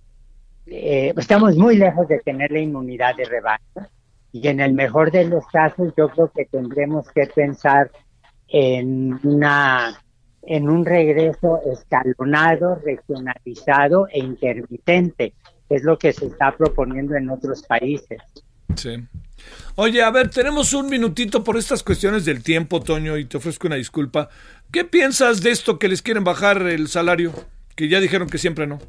[0.66, 3.88] Eh, estamos muy lejos de tener la inmunidad de rebaño
[4.34, 7.92] y en el mejor de los casos yo creo que tendremos que pensar
[8.48, 9.96] en una
[10.42, 15.34] en un regreso escalonado, regionalizado e intermitente
[15.70, 18.20] es lo que se está proponiendo en otros países.
[18.74, 18.96] Sí.
[19.76, 23.68] Oye, a ver, tenemos un minutito por estas cuestiones del tiempo, Toño, y te ofrezco
[23.68, 24.28] una disculpa.
[24.72, 27.32] ¿Qué piensas de esto que les quieren bajar el salario?
[27.76, 28.80] Que ya dijeron que siempre no.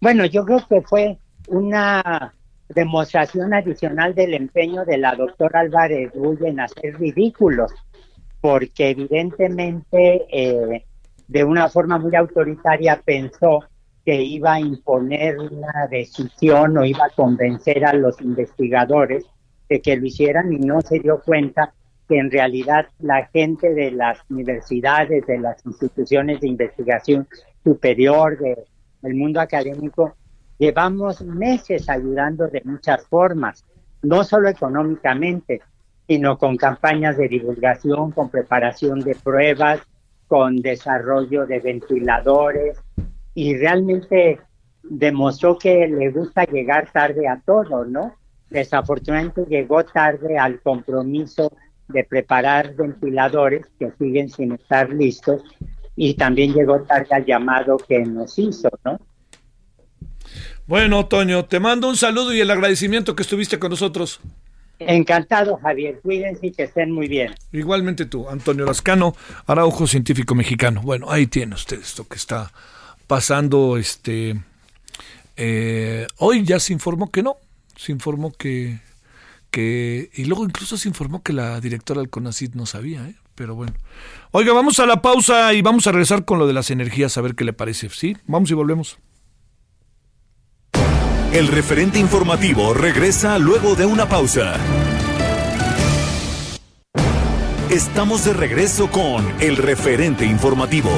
[0.00, 2.34] Bueno, yo creo que fue una
[2.68, 7.72] demostración adicional del empeño de la doctora Álvarez Rull en hacer ridículos,
[8.40, 10.84] porque evidentemente eh,
[11.26, 13.60] de una forma muy autoritaria pensó
[14.04, 19.24] que iba a imponer una decisión o iba a convencer a los investigadores
[19.68, 21.74] de que lo hicieran y no se dio cuenta
[22.08, 27.28] que en realidad la gente de las universidades, de las instituciones de investigación
[27.62, 28.64] superior, de,
[29.02, 30.16] del mundo académico,
[30.58, 33.64] llevamos meses ayudando de muchas formas,
[34.02, 35.60] no solo económicamente,
[36.06, 39.80] sino con campañas de divulgación, con preparación de pruebas,
[40.26, 42.78] con desarrollo de ventiladores
[43.34, 44.40] y realmente
[44.82, 48.14] demostró que le gusta llegar tarde a todo, ¿no?
[48.50, 51.50] Desafortunadamente llegó tarde al compromiso
[51.88, 55.42] de preparar ventiladores que siguen sin estar listos
[55.96, 58.98] y también llegó tarde al llamado que nos hizo, ¿no?
[60.68, 64.20] Bueno, Toño, te mando un saludo y el agradecimiento que estuviste con nosotros.
[64.78, 65.98] Encantado, Javier.
[66.02, 67.34] Cuídense y que estén muy bien.
[67.52, 70.82] Igualmente tú, Antonio Lascano, Araujo, científico mexicano.
[70.82, 72.52] Bueno, ahí tiene usted esto que está
[73.06, 73.78] pasando.
[73.78, 74.38] Este,
[75.38, 77.38] eh, hoy ya se informó que no,
[77.74, 78.78] se informó que,
[79.50, 83.14] que, y luego incluso se informó que la directora del CONACID no sabía, ¿eh?
[83.34, 83.72] pero bueno.
[84.32, 87.22] Oiga, vamos a la pausa y vamos a regresar con lo de las energías a
[87.22, 87.88] ver qué le parece.
[87.88, 88.18] ¿Sí?
[88.26, 88.98] Vamos y volvemos.
[91.30, 94.54] El referente informativo regresa luego de una pausa.
[97.70, 100.88] Estamos de regreso con el referente informativo.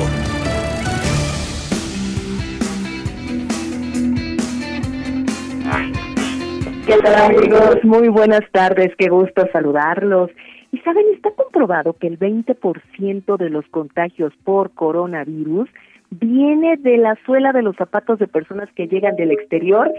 [6.86, 7.82] ¿Qué tal amigos?
[7.82, 10.30] Muy buenas tardes, qué gusto saludarlos.
[10.70, 15.68] Y saben, está comprobado que el 20% de los contagios por coronavirus
[16.10, 19.90] viene de la suela de los zapatos de personas que llegan del exterior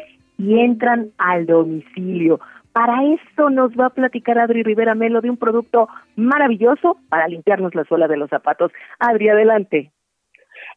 [0.42, 2.40] y entran al domicilio.
[2.74, 7.76] Para eso nos va a platicar Adri Rivera Melo de un producto maravilloso para limpiarnos
[7.76, 8.72] la suela de los zapatos.
[8.98, 9.92] Adri, adelante.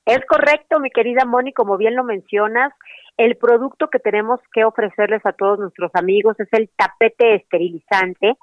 [0.05, 2.73] Es correcto, mi querida Moni, como bien lo mencionas,
[3.17, 8.37] el producto que tenemos que ofrecerles a todos nuestros amigos es el tapete esterilizante,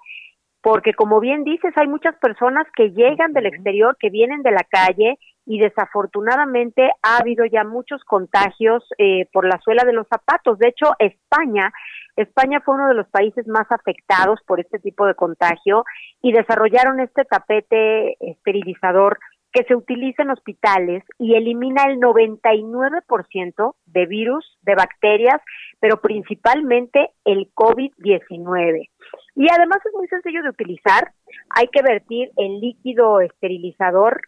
[0.61, 4.65] porque como bien dices, hay muchas personas que llegan del exterior, que vienen de la
[4.69, 10.59] calle y desafortunadamente ha habido ya muchos contagios eh, por la suela de los zapatos.
[10.59, 11.71] De hecho, España,
[12.15, 15.83] España fue uno de los países más afectados por este tipo de contagio
[16.21, 19.19] y desarrollaron este tapete esterilizador
[19.51, 25.41] que se utiliza en hospitales y elimina el 99% de virus, de bacterias,
[25.79, 28.89] pero principalmente el COVID-19.
[29.35, 31.11] Y además es muy sencillo de utilizar.
[31.49, 34.21] Hay que vertir el líquido esterilizador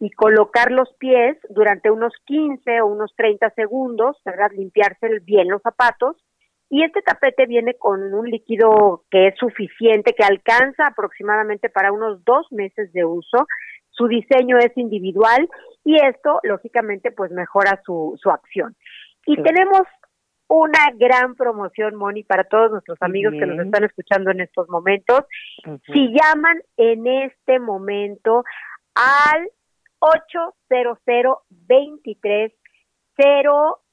[0.00, 4.50] y colocar los pies durante unos 15 o unos 30 segundos, ¿verdad?
[4.52, 6.16] Limpiarse bien los zapatos.
[6.70, 12.24] Y este tapete viene con un líquido que es suficiente, que alcanza aproximadamente para unos
[12.24, 13.46] dos meses de uso.
[13.90, 15.48] Su diseño es individual
[15.84, 18.76] y esto, lógicamente, pues mejora su, su acción.
[19.26, 19.82] Y tenemos
[20.48, 25.24] una gran promoción, Moni, para todos nuestros amigos que nos están escuchando en estos momentos.
[25.92, 28.44] Si llaman en este momento
[28.94, 29.48] al
[30.00, 30.98] 800
[31.50, 32.52] 23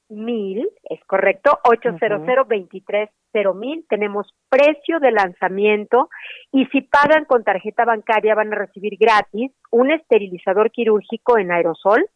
[0.08, 3.10] mil, es correcto, 800 23
[3.54, 6.08] mil, tenemos precio de lanzamiento
[6.52, 12.08] y si pagan con tarjeta bancaria van a recibir gratis un esterilizador quirúrgico en aerosol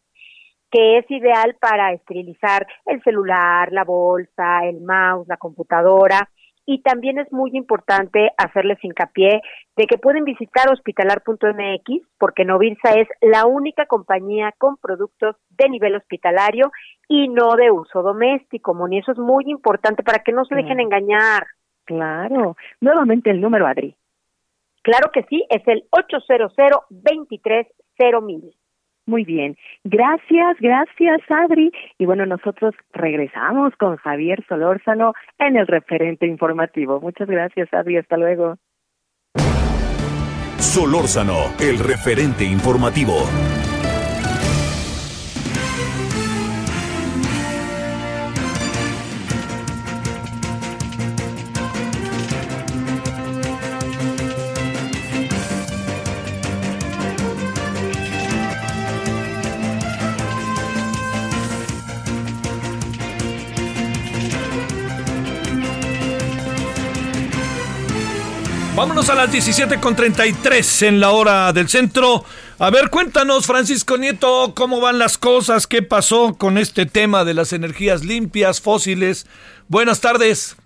[0.70, 6.31] que es ideal para esterilizar el celular, la bolsa, el mouse, la computadora
[6.70, 9.42] y también es muy importante hacerles hincapié
[9.74, 15.96] de que pueden visitar hospitalar.mx porque Novirsa es la única compañía con productos de nivel
[15.96, 16.70] hospitalario
[17.09, 18.98] y no de uso doméstico, Moni.
[18.98, 21.44] Eso es muy importante para que no se dejen engañar.
[21.87, 22.56] Claro.
[22.80, 23.96] Nuevamente el número, Adri.
[24.83, 26.54] Claro que sí, es el 800
[26.88, 27.66] 23
[28.22, 28.54] mil.
[29.11, 29.57] Muy bien.
[29.83, 31.73] Gracias, gracias, Adri.
[31.99, 37.01] Y bueno, nosotros regresamos con Javier Solórzano en el referente informativo.
[37.01, 37.96] Muchas gracias, Adri.
[37.96, 38.57] Hasta luego.
[40.59, 43.27] Solórzano, el referente informativo.
[69.11, 72.25] A las 17 con 33 en la hora del centro.
[72.61, 77.35] A ver, cuéntanos, Francisco Nieto, cómo van las cosas, qué pasó con este tema de
[77.35, 79.27] las energías limpias, fósiles.
[79.68, 80.57] Buenas tardes.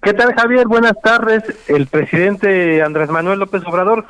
[0.00, 0.68] ¿Qué tal, Javier?
[0.68, 1.42] Buenas tardes.
[1.68, 4.06] El presidente Andrés Manuel López Obrador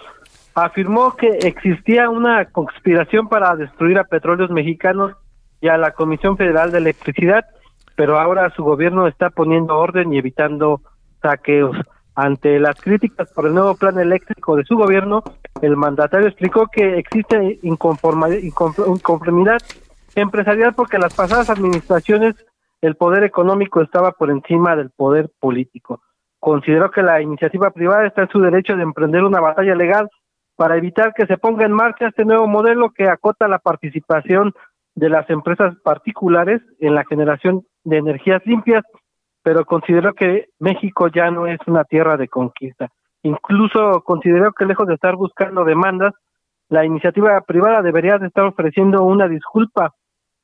[0.55, 5.13] afirmó que existía una conspiración para destruir a petróleos mexicanos
[5.63, 7.47] y a la Comisión Federal de Electricidad,
[7.95, 10.83] pero ahora su gobierno está poniendo orden y evitando
[11.23, 11.77] saqueos.
[12.17, 15.23] Ante las críticas por el nuevo plan eléctrico de su gobierno,
[15.61, 19.59] el mandatario explicó que existe inconformidad
[20.15, 22.35] empresarial porque en las pasadas administraciones
[22.81, 26.01] el poder económico estaba por encima del poder político.
[26.41, 30.09] Consideró que la iniciativa privada está en su derecho de emprender una batalla legal
[30.57, 34.55] para evitar que se ponga en marcha este nuevo modelo que acota la participación
[34.95, 38.83] de las empresas particulares en la generación de energías limpias,
[39.47, 42.89] pero consideró que México ya no es una tierra de conquista.
[43.23, 46.15] Incluso consideró que lejos de estar buscando demandas,
[46.69, 49.95] la iniciativa privada debería de estar ofreciendo una disculpa,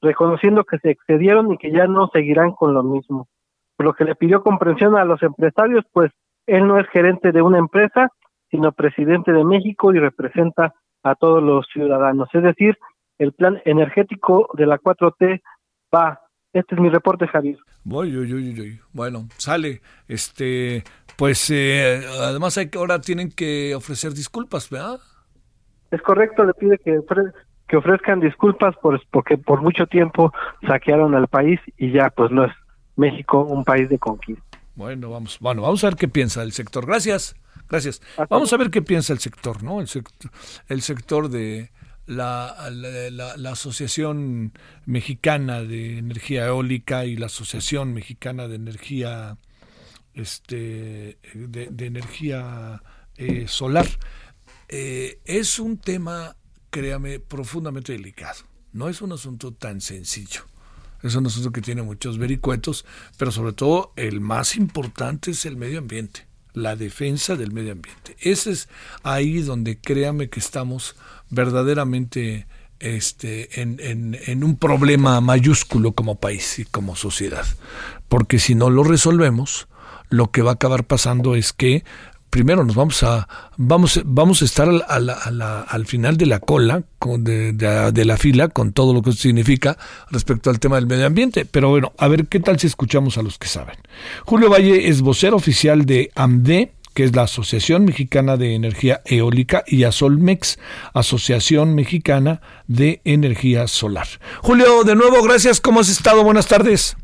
[0.01, 3.27] reconociendo que se excedieron y que ya no seguirán con lo mismo.
[3.77, 6.13] Por lo que le pidió comprensión a los empresarios, pues
[6.47, 8.09] él no es gerente de una empresa,
[8.53, 12.29] sino presidente de México y representa a todos los ciudadanos.
[12.33, 12.79] Es decir,
[13.19, 15.43] el plan energético de la 4T
[15.93, 16.21] va.
[16.53, 17.59] Este es mi reporte, Javier.
[17.85, 19.81] Voy, Bueno, sale.
[20.07, 20.85] Este,
[21.17, 25.01] pues eh, además hay que ahora tienen que ofrecer disculpas, ¿verdad?
[25.91, 27.01] Es correcto, le pide que,
[27.69, 30.33] que ofrezcan disculpas por, porque por mucho tiempo
[30.67, 32.53] saquearon al país y ya pues no es
[32.97, 34.43] México un país de conquista.
[34.75, 36.87] Bueno, vamos, bueno, vamos a ver qué piensa el sector.
[36.87, 37.35] Gracias.
[37.69, 38.03] Gracias.
[38.29, 39.81] Vamos a ver qué piensa el sector, ¿no?
[39.81, 40.31] El, sector,
[40.69, 41.71] el sector de
[42.13, 44.53] la, la, Asociación
[44.87, 49.39] Mexicana de Energía Eólica y la Asociación Mexicana de Energía
[50.15, 52.83] este de, energía
[53.17, 53.87] eh, solar.
[54.69, 56.37] Eh, es un tema,
[56.71, 58.43] créame, profundamente delicado.
[58.73, 60.43] No es un asunto tan sencillo.
[61.03, 62.85] Es un asunto que tiene muchos vericuetos,
[63.19, 68.17] pero sobre todo el más importante es el medio ambiente la defensa del medio ambiente.
[68.21, 68.69] Ese es
[69.03, 70.97] ahí donde créame que estamos
[71.33, 72.47] verdaderamente
[72.79, 77.45] este, en, en, en, un problema mayúsculo como país y como sociedad.
[78.09, 79.67] Porque si no lo resolvemos,
[80.09, 81.85] lo que va a acabar pasando es que
[82.33, 86.83] primero nos vamos a vamos vamos a estar al, final de la cola
[87.19, 89.77] de, de, la fila con todo lo que significa
[90.11, 93.23] respecto al tema del medio ambiente pero bueno a ver qué tal si escuchamos a
[93.23, 93.77] los que saben
[94.25, 99.65] Julio Valle es vocero oficial de AMDE que es la Asociación Mexicana de Energía Eólica,
[99.67, 100.59] y Asolmex,
[100.95, 104.07] Asociación Mexicana de Energía Solar.
[104.43, 105.61] Julio, de nuevo, gracias.
[105.61, 106.23] ¿Cómo has estado?
[106.23, 106.97] Buenas tardes.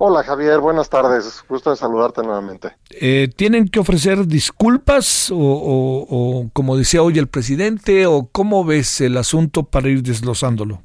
[0.00, 1.44] Hola Javier, buenas tardes.
[1.48, 2.76] Gusto de saludarte nuevamente.
[2.90, 9.16] Eh, ¿Tienen que ofrecer disculpas o, como decía hoy el presidente o cómo ves el
[9.16, 10.82] asunto para ir desglosándolo?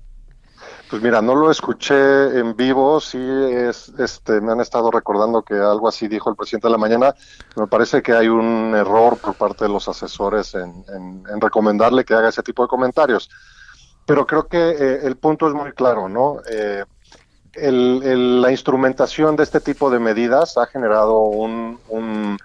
[0.94, 5.56] Pues mira, no lo escuché en vivo, sí es, este, me han estado recordando que
[5.56, 7.16] algo así dijo el presidente de la mañana.
[7.56, 12.30] Me parece que hay un error por parte de los asesores en, recomendarle que haga
[12.30, 13.28] ese tipo de comentarios.
[14.06, 16.42] Pero creo que eh, el punto es muy claro, ¿no?
[16.48, 16.84] Eh,
[17.54, 22.38] el, la instrumentación de este tipo de medidas ha generado un, un,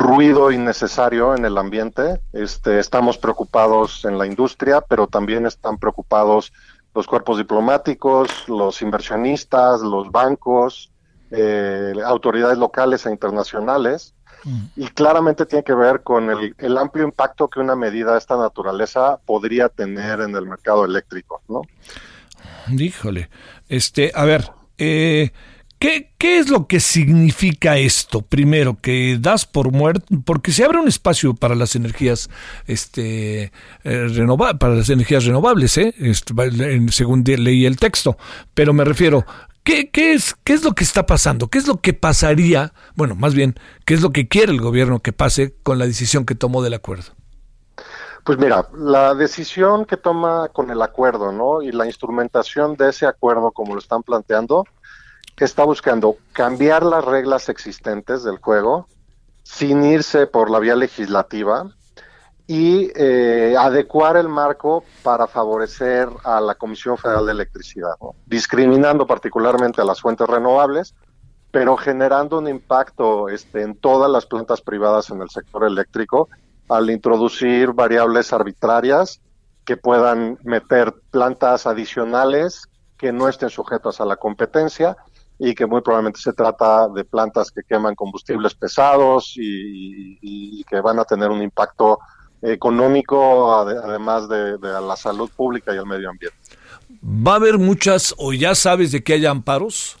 [0.00, 2.22] ruido innecesario en el ambiente.
[2.32, 6.50] Este, estamos preocupados en la industria, pero también están preocupados
[6.94, 10.90] los cuerpos diplomáticos, los inversionistas, los bancos,
[11.30, 14.14] eh, autoridades locales e internacionales.
[14.44, 14.64] Mm.
[14.76, 18.36] Y claramente tiene que ver con el, el, amplio impacto que una medida de esta
[18.36, 21.62] naturaleza podría tener en el mercado eléctrico, ¿no?
[22.68, 23.30] Díjole,
[23.68, 25.32] este, a ver, eh,
[25.84, 28.22] ¿qué, ¿qué, es lo que significa esto?
[28.22, 32.30] Primero, que das por muerto, porque se abre un espacio para las energías,
[32.66, 33.52] este,
[33.84, 34.26] eh,
[34.58, 35.94] para las energías renovables, ¿eh?
[35.98, 36.32] Este,
[36.90, 38.16] según leí el texto.
[38.54, 39.26] Pero me refiero,
[39.62, 41.48] ¿Qué, ¿Qué, es, ¿Qué es lo que está pasando?
[41.48, 42.74] ¿Qué es lo que pasaría?
[42.96, 43.54] Bueno, más bien,
[43.86, 46.74] ¿qué es lo que quiere el gobierno que pase con la decisión que tomó del
[46.74, 47.12] acuerdo?
[48.24, 51.62] Pues mira, la decisión que toma con el acuerdo, ¿no?
[51.62, 54.66] Y la instrumentación de ese acuerdo, como lo están planteando,
[55.36, 58.86] está buscando cambiar las reglas existentes del juego
[59.42, 61.68] sin irse por la vía legislativa
[62.46, 67.94] y eh, adecuar el marco para favorecer a la Comisión Federal de Electricidad,
[68.26, 70.94] discriminando particularmente a las fuentes renovables,
[71.50, 76.28] pero generando un impacto este, en todas las plantas privadas en el sector eléctrico
[76.68, 79.20] al introducir variables arbitrarias
[79.64, 82.68] que puedan meter plantas adicionales
[82.98, 84.96] que no estén sujetas a la competencia
[85.38, 90.98] y que muy probablemente se trata de plantas que queman combustibles pesados y, que van
[90.98, 91.98] a tener un impacto
[92.40, 96.38] económico además de, de la salud pública y el medio ambiente.
[97.02, 99.98] ¿Va a haber muchas o ya sabes de que haya amparos?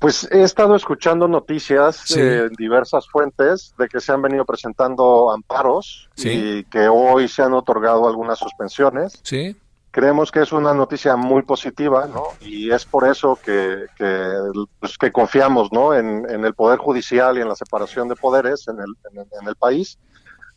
[0.00, 6.08] Pues he estado escuchando noticias en diversas fuentes de que se han venido presentando amparos
[6.16, 9.20] y que hoy se han otorgado algunas suspensiones.
[9.22, 9.54] Sí.
[9.90, 12.24] Creemos que es una noticia muy positiva, ¿no?
[12.40, 14.34] Y es por eso que, que,
[14.78, 15.94] pues, que confiamos, ¿no?
[15.94, 19.48] En, en, el Poder Judicial y en la separación de poderes en el, en, en
[19.48, 19.98] el país,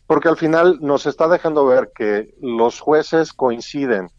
[0.06, 4.10] porque al final nos está dejando ver que los jueces coinciden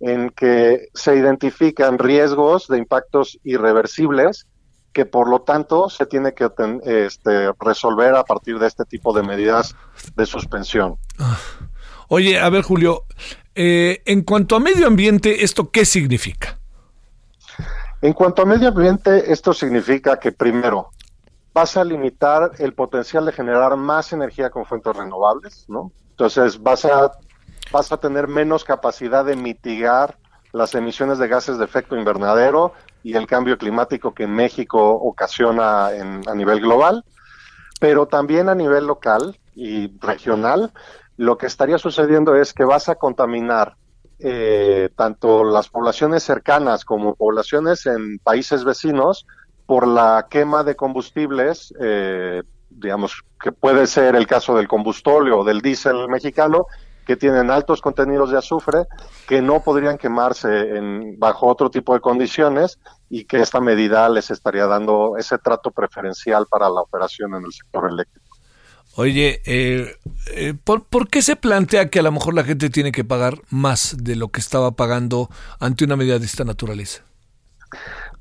[0.00, 4.46] en que se identifican riesgos de impactos irreversibles
[4.92, 6.50] que por lo tanto se tiene que
[6.84, 9.74] este, resolver a partir de este tipo de medidas
[10.16, 10.96] de suspensión.
[11.18, 11.38] Ah.
[12.08, 13.04] Oye, a ver Julio,
[13.54, 16.58] eh, en cuanto a medio ambiente, ¿esto qué significa?
[18.00, 20.90] En cuanto a medio ambiente, esto significa que primero
[21.54, 25.92] vas a limitar el potencial de generar más energía con fuentes renovables, ¿no?
[26.10, 27.12] Entonces vas a
[27.70, 30.16] vas a tener menos capacidad de mitigar
[30.52, 36.34] las emisiones de gases de efecto invernadero y el cambio climático que México ocasiona a
[36.34, 37.04] nivel global,
[37.80, 40.72] pero también a nivel local y regional,
[41.16, 43.76] lo que estaría sucediendo es que vas a contaminar
[44.18, 49.26] eh, tanto las poblaciones cercanas como poblaciones en países vecinos
[49.66, 55.44] por la quema de combustibles, eh, digamos que puede ser el caso del combustóleo o
[55.44, 56.66] del diésel mexicano,
[57.06, 58.86] que tienen altos contenidos de azufre,
[59.26, 62.78] que no podrían quemarse en, bajo otro tipo de condiciones
[63.10, 67.52] y que esta medida les estaría dando ese trato preferencial para la operación en el
[67.52, 68.21] sector eléctrico.
[68.96, 69.96] Oye, eh,
[70.34, 73.40] eh, ¿por, ¿por, qué se plantea que a lo mejor la gente tiene que pagar
[73.48, 75.30] más de lo que estaba pagando
[75.60, 77.02] ante una medida de esta naturaleza?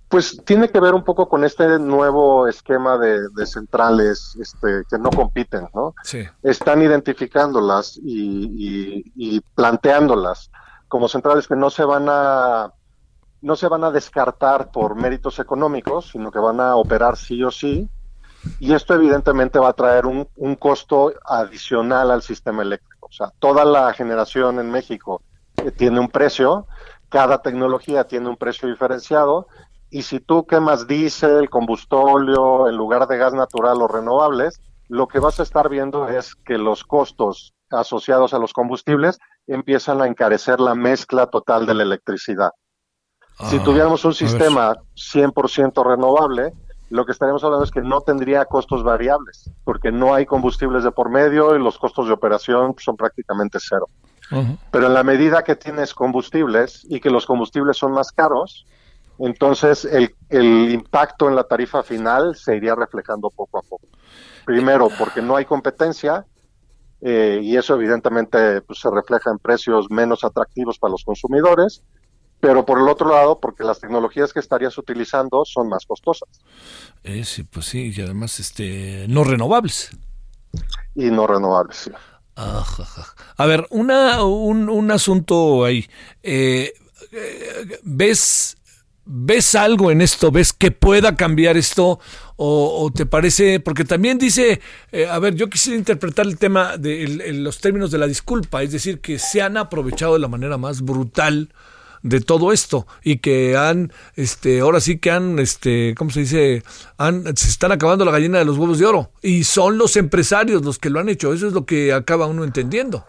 [0.08, 5.10] Pues tiene que ver un poco con este nuevo esquema de, centrales este, que no
[5.10, 5.94] compiten, ¿no?
[6.04, 6.26] Sí.
[6.44, 10.52] Están identificándolas y, y, planteándolas
[10.90, 12.74] como centrales que no se van a
[13.42, 17.50] no se van a descartar por méritos económicos, sino que van a operar sí o
[17.50, 17.90] sí.
[18.60, 23.08] Y esto evidentemente va a traer un, un costo adicional al sistema eléctrico.
[23.08, 25.22] O sea, toda la generación en México
[25.58, 26.68] eh, tiene un precio,
[27.10, 29.48] cada tecnología tiene un precio diferenciado
[29.90, 35.20] y si tú quemas diésel, combustóleo en lugar de gas natural o renovables, lo que
[35.20, 40.62] vas a estar viendo es que los costos asociados a los combustibles empiezan a encarecer
[40.62, 42.52] la mezcla total de la electricidad.
[43.50, 46.54] si ah, tuviéramos un sistema 100% renovable,
[46.92, 50.92] lo que estaríamos hablando es que no tendría costos variables, porque no hay combustibles de
[50.92, 53.90] por medio y los costos de operación son prácticamente cero.
[54.72, 58.66] Pero en la medida que tienes combustibles y que los combustibles son más caros,
[59.20, 63.88] entonces el, el impacto en la tarifa final se iría reflejando poco a poco.
[64.46, 66.26] Primero, porque no hay competencia,
[67.02, 71.84] eh, y eso evidentemente pues, se refleja en precios menos atractivos para los consumidores,
[72.42, 76.28] pero por el otro lado, porque las tecnologías que estarías utilizando son más costosas.
[77.04, 79.92] Eh, sí, pues sí, y además este, no renovables.
[80.96, 81.92] Y no renovables, sí.
[82.36, 85.88] A ver, una, un, un asunto ahí.
[86.24, 86.74] Eh,
[87.84, 88.58] ¿Ves
[89.06, 90.32] ¿Ves algo en esto?
[90.32, 92.00] ¿Ves que pueda cambiar esto?
[92.38, 93.60] ¿O, te parece?
[93.60, 94.62] Porque también dice,
[94.92, 98.72] eh, a ver, yo quisiera interpretar el tema de los términos de la disculpa, es
[98.72, 101.50] decir, que se han aprovechado de la manera más brutal
[102.04, 106.64] de todo esto y que han, este, ahora sí que han, este, ¿cómo se dice?
[106.98, 110.64] Han, se están acabando la gallina de los huevos de oro y son los empresarios
[110.64, 111.34] los que lo han hecho.
[111.34, 113.06] Eso es lo que acaba uno entendiendo.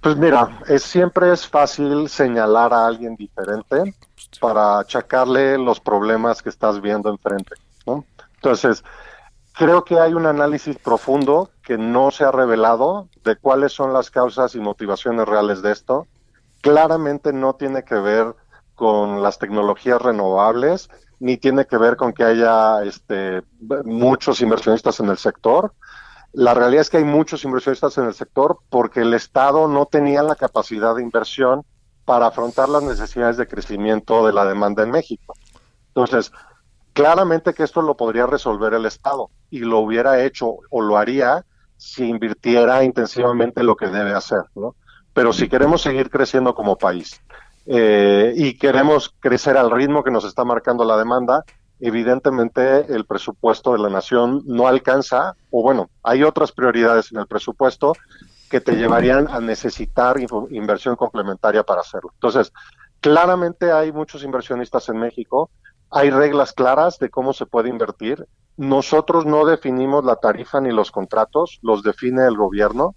[0.00, 3.94] Pues mira, es, siempre es fácil señalar a alguien diferente
[4.38, 7.54] para achacarle los problemas que estás viendo enfrente.
[7.86, 8.04] ¿no?
[8.34, 8.84] Entonces,
[9.54, 14.10] creo que hay un análisis profundo que no se ha revelado de cuáles son las
[14.10, 16.06] causas y motivaciones reales de esto.
[16.64, 18.34] Claramente no tiene que ver
[18.74, 20.88] con las tecnologías renovables,
[21.20, 23.42] ni tiene que ver con que haya este,
[23.84, 25.74] muchos inversionistas en el sector.
[26.32, 30.22] La realidad es que hay muchos inversionistas en el sector porque el Estado no tenía
[30.22, 31.66] la capacidad de inversión
[32.06, 35.34] para afrontar las necesidades de crecimiento de la demanda en México.
[35.88, 36.32] Entonces,
[36.94, 41.44] claramente que esto lo podría resolver el Estado y lo hubiera hecho o lo haría
[41.76, 44.74] si invirtiera intensivamente lo que debe hacer, ¿no?
[45.14, 47.20] Pero si queremos seguir creciendo como país
[47.66, 51.44] eh, y queremos crecer al ritmo que nos está marcando la demanda,
[51.80, 57.26] evidentemente el presupuesto de la nación no alcanza, o bueno, hay otras prioridades en el
[57.26, 57.94] presupuesto
[58.50, 60.16] que te llevarían a necesitar
[60.50, 62.10] inversión complementaria para hacerlo.
[62.14, 62.52] Entonces,
[63.00, 65.50] claramente hay muchos inversionistas en México,
[65.90, 68.26] hay reglas claras de cómo se puede invertir.
[68.56, 72.94] Nosotros no definimos la tarifa ni los contratos, los define el gobierno.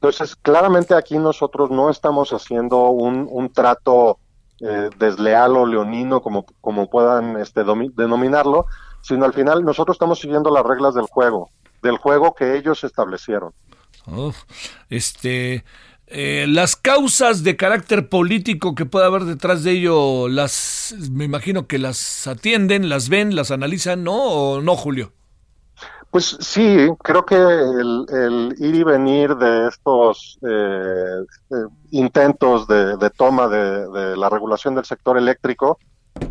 [0.00, 4.18] Entonces, claramente aquí nosotros no estamos haciendo un, trato
[4.60, 7.64] eh, desleal o leonino, como, como puedan este,
[7.96, 8.64] denominarlo,
[9.02, 11.50] sino al final nosotros estamos siguiendo las reglas del juego,
[11.82, 13.52] del juego que ellos establecieron
[14.88, 15.64] este,
[16.12, 21.68] Eh, las causas de carácter político que pueda haber detrás de ello, las, me imagino
[21.68, 24.16] que las atienden, las ven, las analizan, ¿no?
[24.16, 25.12] ¿O no, Julio?
[26.10, 31.54] Pues sí, creo que el, ir y venir de estos eh, eh,
[31.92, 35.78] intentos de, toma de, la regulación del sector eléctrico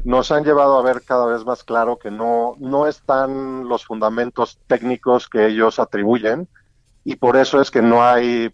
[0.03, 4.59] nos han llevado a ver cada vez más claro que no, no están los fundamentos
[4.67, 6.49] técnicos que ellos atribuyen
[7.05, 8.53] y por eso es que no hay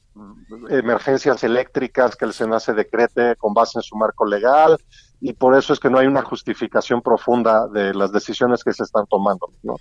[0.69, 4.77] emergencias eléctricas que el Senado se decrete con base en su marco legal
[5.19, 8.83] y por eso es que no hay una justificación profunda de las decisiones que se
[8.83, 9.77] están tomando, ¿no?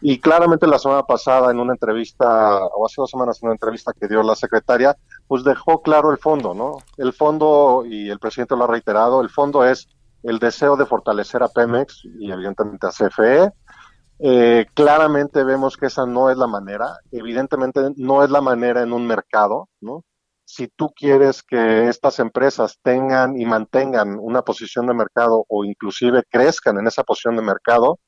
[0.00, 3.92] Y claramente la semana pasada en una entrevista, o hace dos semanas en una entrevista
[3.98, 6.76] que dio la secretaria, pues dejó claro el fondo, ¿no?
[6.98, 9.88] El fondo, y el presidente lo ha reiterado, el fondo es
[10.22, 13.52] el deseo de fortalecer a Pemex y evidentemente a CFE.
[14.18, 18.92] Eh, claramente vemos que esa no es la manera, evidentemente no es la manera en
[18.92, 20.04] un mercado, ¿no?
[20.44, 26.22] Si tú quieres que estas empresas tengan y mantengan una posición de mercado o inclusive
[26.30, 27.98] crezcan en esa posición de mercado,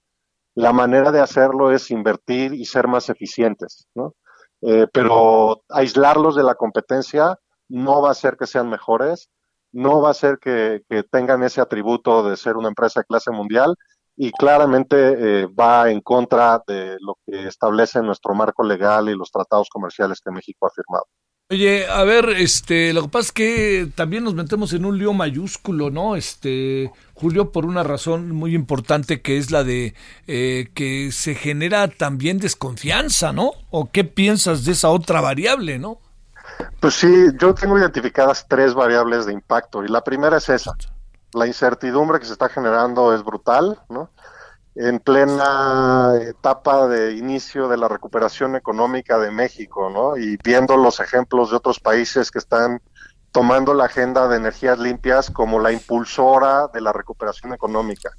[0.57, 4.15] la manera de hacerlo es invertir y ser más eficientes, ¿no?
[4.63, 7.39] Eh, pero aislarlos de la competencia
[7.69, 9.29] no va a hacer que sean mejores,
[9.73, 13.75] no va a hacer que, tengan ese atributo de ser una empresa de clase mundial
[14.17, 14.97] y claramente
[15.43, 20.23] eh, va en contra de lo que establece nuestro marco legal y los tratados comerciales
[20.23, 21.05] que México ha firmado.
[21.49, 25.13] Oye, a ver, este, lo que pasa es que también nos metemos en un lío
[25.13, 26.17] mayúsculo, ¿no?
[26.17, 29.95] Este, Julio, por una razón muy importante que es la de
[30.27, 33.53] eh, que se genera también desconfianza, ¿no?
[33.71, 35.99] ¿O qué piensas de esa otra variable, no?
[36.81, 40.73] Pues sí, yo tengo identificadas tres variables de impacto y la primera es esa.
[41.33, 44.11] La incertidumbre que se está generando es brutal, ¿no?
[44.77, 50.18] En plena etapa de inicio de la recuperación económica de México, ¿no?
[50.18, 52.83] Y viendo los ejemplos de otros países que están
[53.33, 58.11] tomando la agenda de energías limpias como la impulsora de la recuperación económica.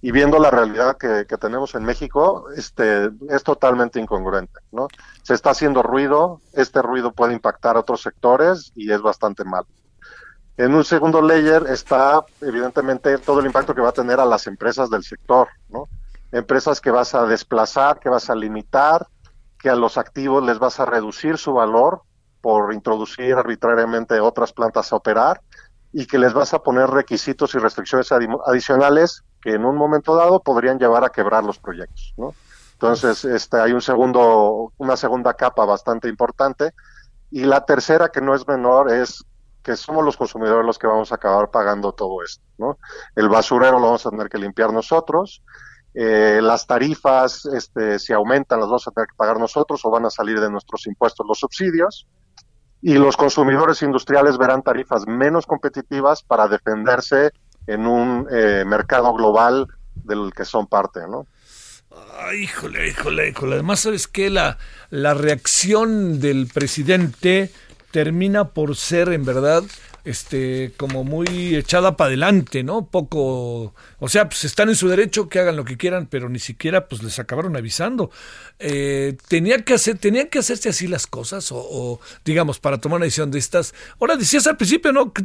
[0.00, 4.88] Y viendo la realidad que, tenemos en México, este, es totalmente incongruente, ¿no?
[5.22, 9.64] Se está haciendo ruido, este ruido puede impactar a otros sectores y es bastante mal.
[10.56, 14.46] En un segundo layer está, evidentemente, todo el impacto que va a tener a las
[14.46, 15.88] empresas del sector, ¿no?
[16.32, 19.06] Empresas que vas a desplazar, que vas a limitar,
[19.58, 22.02] que a los activos les vas a reducir su valor
[22.40, 25.40] por introducir arbitrariamente otras plantas a operar
[25.92, 30.40] y que les vas a poner requisitos y restricciones adicionales que en un momento dado
[30.40, 32.34] podrían llevar a quebrar los proyectos, ¿no?
[32.72, 36.72] Entonces, este, hay un segundo, una segunda capa bastante importante.
[37.30, 39.22] Y la tercera, que no es menor, es
[39.62, 42.78] que somos los consumidores los que vamos a acabar pagando todo esto, ¿no?
[43.14, 45.42] El basurero lo vamos a tener que limpiar nosotros,
[45.94, 50.06] eh, las tarifas, este, si aumentan, las vamos a tener que pagar nosotros o van
[50.06, 52.06] a salir de nuestros impuestos los subsidios.
[52.82, 57.30] Y los consumidores industriales verán tarifas menos competitivas para defenderse
[57.66, 61.26] en un eh, mercado global del que son parte, ¿no?
[62.18, 63.54] Ay, híjole, híjole, híjole.
[63.54, 64.30] Además, ¿sabes qué?
[64.30, 64.58] La,
[64.90, 67.50] la reacción del presidente
[67.90, 69.64] termina por ser, en verdad,
[70.10, 72.86] este, como muy echada para adelante, ¿no?
[72.86, 76.38] Poco, o sea, pues están en su derecho que hagan lo que quieran, pero ni
[76.38, 78.10] siquiera pues les acabaron avisando.
[78.58, 83.04] Eh, tenía que hacer, tenían que hacerse así las cosas, o, digamos, para tomar una
[83.04, 83.74] decisión de estas.
[84.00, 85.12] Ahora decías al principio, ¿no?
[85.12, 85.24] Que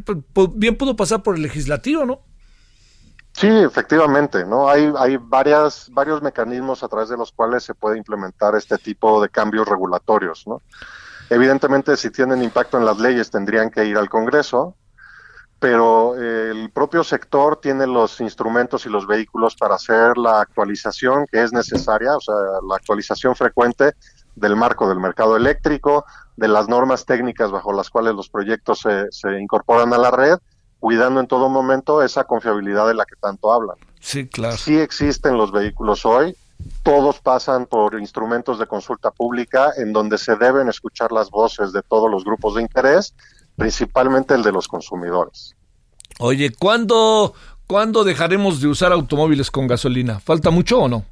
[0.53, 2.21] bien pudo pasar por el legislativo, ¿no?
[3.33, 4.69] Sí, efectivamente, ¿no?
[4.69, 9.21] Hay, hay varias, varios mecanismos a través de los cuales se puede implementar este tipo
[9.21, 10.61] de cambios regulatorios, ¿no?
[11.29, 14.75] Evidentemente, si tienen impacto en las leyes, tendrían que ir al Congreso,
[15.59, 21.41] pero el propio sector tiene los instrumentos y los vehículos para hacer la actualización que
[21.41, 22.35] es necesaria, o sea,
[22.67, 23.93] la actualización frecuente
[24.35, 26.05] del marco del mercado eléctrico,
[26.35, 30.37] de las normas técnicas bajo las cuales los proyectos se, se incorporan a la red,
[30.79, 33.77] cuidando en todo momento esa confiabilidad de la que tanto hablan.
[33.99, 34.57] Sí, claro.
[34.57, 36.35] Sí existen los vehículos hoy,
[36.83, 41.81] todos pasan por instrumentos de consulta pública en donde se deben escuchar las voces de
[41.81, 43.13] todos los grupos de interés,
[43.55, 45.55] principalmente el de los consumidores.
[46.19, 47.33] Oye, ¿cuándo,
[47.67, 50.19] ¿cuándo dejaremos de usar automóviles con gasolina?
[50.19, 51.05] ¿Falta mucho o no?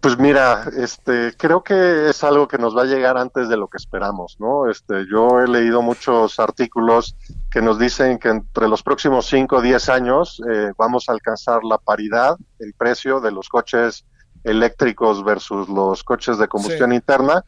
[0.00, 3.66] Pues mira, este, creo que es algo que nos va a llegar antes de lo
[3.66, 4.70] que esperamos, ¿no?
[4.70, 7.16] Este, yo he leído muchos artículos
[7.50, 11.64] que nos dicen que entre los próximos 5 o 10 años eh, vamos a alcanzar
[11.64, 14.04] la paridad, el precio de los coches
[14.44, 17.44] eléctricos versus los coches de combustión interna.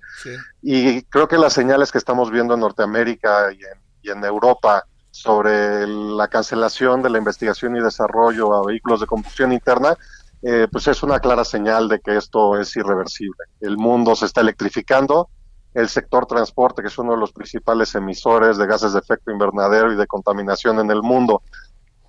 [0.63, 6.29] Y creo que las señales que estamos viendo en Norteamérica y en, Europa sobre la
[6.29, 9.97] cancelación de la investigación y desarrollo a vehículos de combustión interna,
[10.43, 13.45] eh, pues es una clara señal de que esto es irreversible.
[13.61, 15.29] El mundo se está electrificando,
[15.75, 19.93] el sector transporte, que es uno de los principales emisores de gases de efecto invernadero
[19.93, 21.43] y de contaminación en el mundo,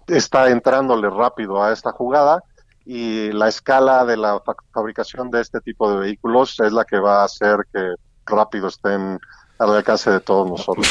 [0.07, 2.43] está entrándole rápido a esta jugada
[2.87, 4.41] y la escala de la
[4.73, 7.81] fabricación de este tipo de vehículos es la que va a hacer que
[8.25, 9.19] rápido estén
[9.59, 10.87] al alcance de todos nosotros.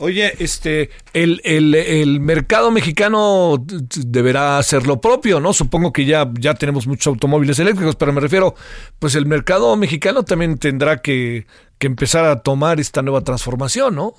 [0.00, 5.52] Oye, este, el, el, el, mercado mexicano deberá hacer lo propio, ¿no?
[5.52, 8.54] Supongo que ya, ya tenemos muchos automóviles eléctricos, pero me refiero,
[8.98, 11.46] pues el mercado mexicano también tendrá que,
[11.78, 14.14] que empezar a tomar esta nueva transformación, ¿no?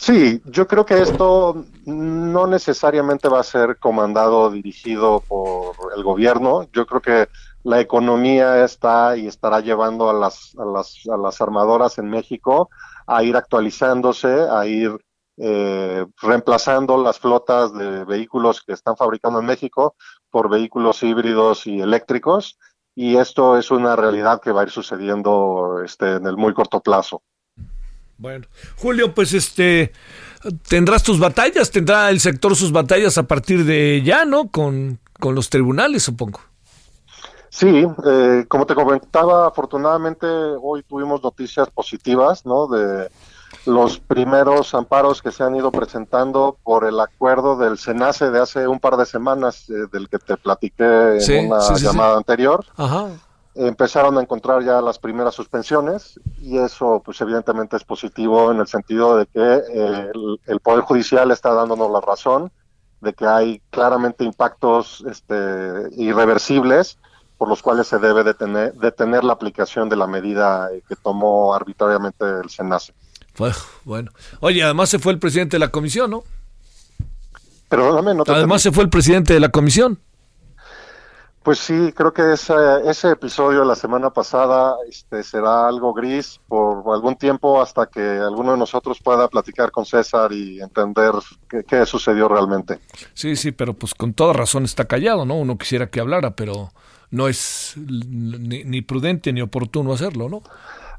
[0.00, 6.02] Sí, yo creo que esto no necesariamente va a ser comandado o dirigido por el
[6.02, 6.66] gobierno.
[6.72, 7.28] Yo creo que
[7.64, 12.70] la economía está y estará llevando a las, a las, a las armadoras en México
[13.06, 14.96] a ir actualizándose, a ir
[15.36, 19.96] eh, reemplazando las flotas de vehículos que están fabricando en México
[20.30, 22.58] por vehículos híbridos y eléctricos.
[22.94, 26.80] Y esto es una realidad que va a ir sucediendo este, en el muy corto
[26.80, 27.22] plazo.
[28.20, 28.46] Bueno,
[28.76, 29.92] Julio, pues este
[30.68, 34.48] tendrás tus batallas, tendrá el sector sus batallas a partir de ya, ¿no?
[34.48, 36.40] Con, con los tribunales, supongo.
[37.48, 42.66] Sí, eh, como te comentaba, afortunadamente hoy tuvimos noticias positivas, ¿no?
[42.66, 43.10] De
[43.64, 48.68] los primeros amparos que se han ido presentando por el acuerdo del SENACE de hace
[48.68, 52.66] un par de semanas, eh, del que te platiqué en una llamada anterior.
[53.54, 58.68] Empezaron a encontrar ya las primeras suspensiones y eso, pues evidentemente es positivo en el
[58.68, 62.52] sentido de que eh, el, el Poder Judicial está dándonos la razón
[63.00, 65.34] de que hay claramente impactos este,
[65.96, 66.98] irreversibles
[67.38, 72.24] por los cuales se debe detener, detener la aplicación de la medida que tomó arbitrariamente
[72.44, 72.92] el SENACE.
[73.84, 76.24] Bueno, oye, además se fue el presidente de la comisión, ¿no?
[77.70, 79.98] Perdóname, no Además se fue el presidente de la comisión.
[81.42, 86.92] Pues sí, creo que ese, episodio de la semana pasada este, será algo gris por
[86.94, 91.12] algún tiempo hasta que alguno de nosotros pueda platicar con César y entender
[91.48, 92.80] qué, qué sucedió realmente.
[93.14, 95.36] Sí, sí, pero pues con toda razón está callado, ¿no?
[95.36, 96.72] Uno quisiera que hablara, pero
[97.10, 100.42] no es ni, prudente ni oportuno hacerlo, ¿no?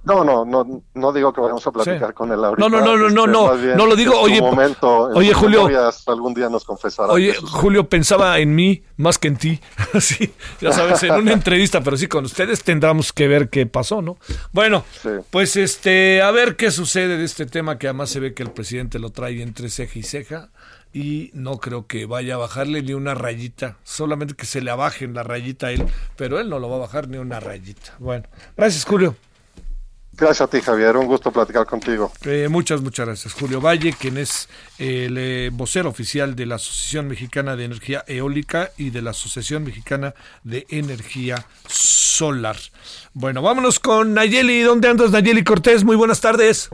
[0.03, 2.67] No, no, no, no digo que vayamos a platicar con él ahorita.
[2.67, 4.19] No, no, no, no, no, no, no lo digo.
[4.19, 5.69] Oye, momento, oye, Julio,
[6.07, 7.13] algún día nos confesará.
[7.13, 9.59] Oye, Julio, pensaba en mí más que en ti.
[9.99, 14.01] sí, ya sabes, en una entrevista, pero sí, con ustedes tendremos que ver qué pasó,
[14.01, 14.17] ¿no?
[14.51, 14.83] Bueno,
[15.29, 18.51] pues este, a ver qué sucede de este tema que además se ve que el
[18.51, 20.49] presidente lo trae entre ceja y ceja
[20.93, 25.13] y no creo que vaya a bajarle ni una rayita, solamente que se le abajen
[25.13, 25.85] la rayita a él,
[26.15, 27.95] pero él no lo va a bajar ni una rayita.
[27.99, 28.25] Bueno,
[28.57, 29.15] gracias Julio.
[30.13, 32.11] Gracias a ti Javier, un gusto platicar contigo.
[32.25, 33.33] Eh, muchas, muchas gracias.
[33.33, 38.69] Julio Valle, quien es el eh, vocero oficial de la Asociación Mexicana de Energía Eólica
[38.77, 42.57] y de la Asociación Mexicana de Energía Solar.
[43.13, 44.61] Bueno, vámonos con Nayeli.
[44.61, 45.83] ¿Dónde andas Nayeli Cortés?
[45.83, 46.69] Muy buenas tardes.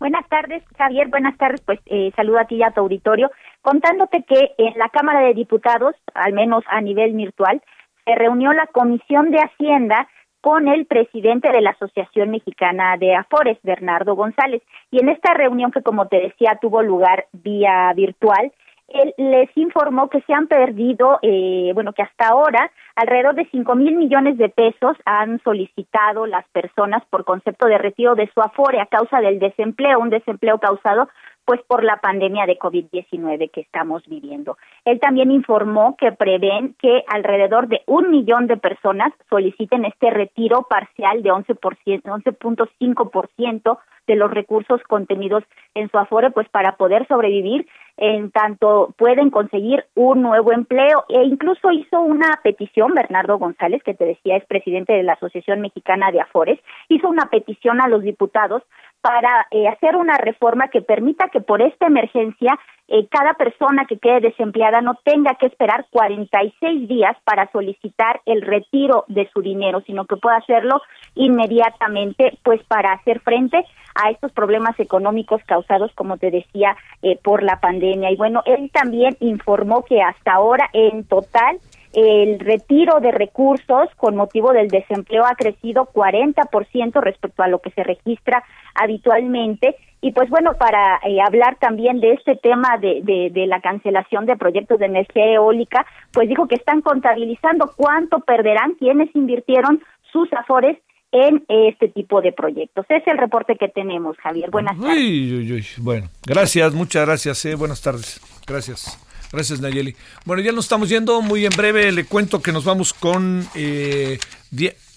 [0.00, 1.08] Buenas tardes, Javier.
[1.08, 1.60] Buenas tardes.
[1.60, 3.30] Pues eh, saludo a ti y a tu auditorio,
[3.62, 7.62] contándote que en la Cámara de Diputados, al menos a nivel virtual,
[8.04, 10.08] se reunió la Comisión de Hacienda
[10.44, 14.60] con el presidente de la Asociación Mexicana de Afores, Bernardo González.
[14.90, 18.52] Y en esta reunión que, como te decía, tuvo lugar vía virtual,
[18.88, 23.74] él les informó que se han perdido, eh, bueno, que hasta ahora alrededor de cinco
[23.74, 28.82] mil millones de pesos han solicitado las personas por concepto de retiro de su afore
[28.82, 31.08] a causa del desempleo, un desempleo causado
[31.44, 34.56] pues por la pandemia de COVID-19 que estamos viviendo.
[34.84, 40.66] Él también informó que prevén que alrededor de un millón de personas soliciten este retiro
[40.68, 47.66] parcial de 11%, 11.5% de los recursos contenidos en su afore, pues para poder sobrevivir
[47.96, 53.94] en tanto pueden conseguir un nuevo empleo e incluso hizo una petición, Bernardo González, que
[53.94, 58.02] te decía es presidente de la Asociación Mexicana de Afores, hizo una petición a los
[58.02, 58.62] diputados
[59.04, 63.98] para eh, hacer una reforma que permita que por esta emergencia eh, cada persona que
[63.98, 69.82] quede desempleada no tenga que esperar 46 días para solicitar el retiro de su dinero,
[69.84, 70.80] sino que pueda hacerlo
[71.16, 73.62] inmediatamente, pues para hacer frente
[73.94, 78.10] a estos problemas económicos causados, como te decía, eh, por la pandemia.
[78.10, 81.58] Y bueno, él también informó que hasta ahora en total
[81.94, 87.70] el retiro de recursos con motivo del desempleo ha crecido 40% respecto a lo que
[87.70, 88.42] se registra
[88.74, 89.76] habitualmente.
[90.00, 94.26] Y pues bueno, para eh, hablar también de este tema de, de, de, la cancelación
[94.26, 99.82] de proyectos de energía eólica, pues dijo que están contabilizando cuánto perderán quienes invirtieron
[100.12, 100.76] sus afores
[101.14, 102.84] en este tipo de proyectos.
[102.88, 104.50] Es el reporte que tenemos, Javier.
[104.50, 104.96] Buenas tardes.
[104.96, 105.66] Uy, uy, uy.
[105.78, 107.44] Bueno, gracias, muchas gracias.
[107.44, 107.54] Eh.
[107.54, 108.20] Buenas tardes.
[108.46, 108.98] Gracias.
[109.34, 109.96] Gracias, Nayeli.
[110.24, 111.20] Bueno, ya nos estamos yendo.
[111.20, 114.18] Muy en breve le cuento que nos vamos con eh,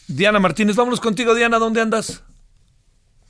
[0.07, 0.75] Diana Martínez.
[0.75, 1.57] Vámonos contigo, Diana.
[1.57, 2.23] ¿Dónde andas?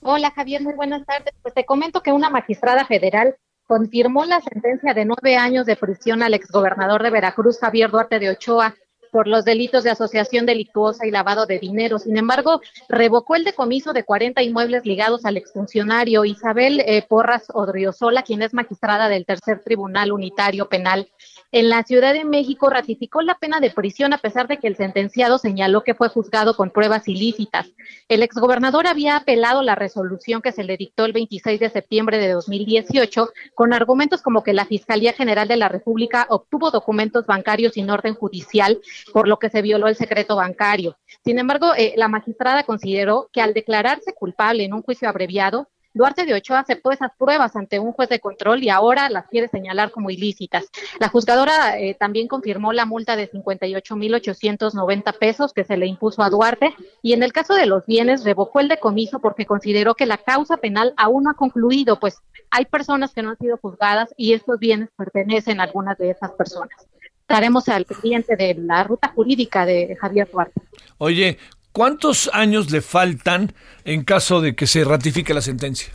[0.01, 1.33] Hola Javier, muy buenas tardes.
[1.41, 3.35] Pues te comento que una magistrada federal
[3.67, 8.29] confirmó la sentencia de nueve años de prisión al exgobernador de Veracruz, Javier Duarte de
[8.29, 8.75] Ochoa,
[9.17, 11.97] por los delitos de asociación delictuosa y lavado de dinero.
[11.97, 18.21] Sin embargo, revocó el decomiso de 40 inmuebles ligados al exfuncionario Isabel eh, Porras Odriozola,
[18.21, 21.09] quien es magistrada del Tercer Tribunal Unitario Penal
[21.53, 24.75] en la Ciudad de México ratificó la pena de prisión a pesar de que el
[24.75, 27.67] sentenciado señaló que fue juzgado con pruebas ilícitas.
[28.09, 32.33] El exgobernador había apelado la resolución que se le dictó el 26 de septiembre de
[32.33, 37.89] 2018 con argumentos como que la Fiscalía General de la República obtuvo documentos bancarios sin
[37.89, 38.81] orden judicial,
[39.13, 40.97] por lo que se violó el secreto bancario.
[41.23, 46.25] Sin embargo, eh, la magistrada consideró que al declararse culpable en un juicio abreviado, Duarte
[46.25, 49.91] de Ochoa aceptó esas pruebas ante un juez de control y ahora las quiere señalar
[49.91, 50.65] como ilícitas.
[50.99, 56.29] La juzgadora eh, también confirmó la multa de 58.890 pesos que se le impuso a
[56.29, 60.17] Duarte y en el caso de los bienes revocó el decomiso porque consideró que la
[60.17, 64.33] causa penal aún no ha concluido, pues hay personas que no han sido juzgadas y
[64.33, 66.87] estos bienes pertenecen a algunas de esas personas.
[67.29, 70.61] Estaremos al pendiente de la ruta jurídica de Javier Duarte.
[70.97, 71.37] Oye,
[71.77, 73.53] ¿Cuántos años le faltan
[73.85, 75.93] en caso de que se ratifique la sentencia?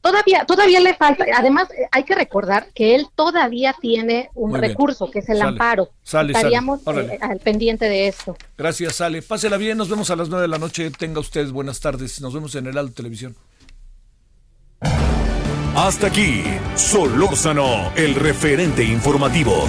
[0.00, 1.26] Todavía, todavía le falta.
[1.36, 5.90] Además, eh, hay que recordar que él todavía tiene un recurso, que es el amparo.
[6.02, 8.38] Estaríamos eh, al pendiente de esto.
[8.56, 9.20] Gracias, Sale.
[9.20, 10.90] Pásela bien, nos vemos a las nueve de la noche.
[10.90, 12.22] Tenga ustedes buenas tardes.
[12.22, 13.36] Nos vemos en el Alto Televisión.
[15.76, 16.42] Hasta aquí,
[16.74, 19.68] Solórzano, el referente informativo.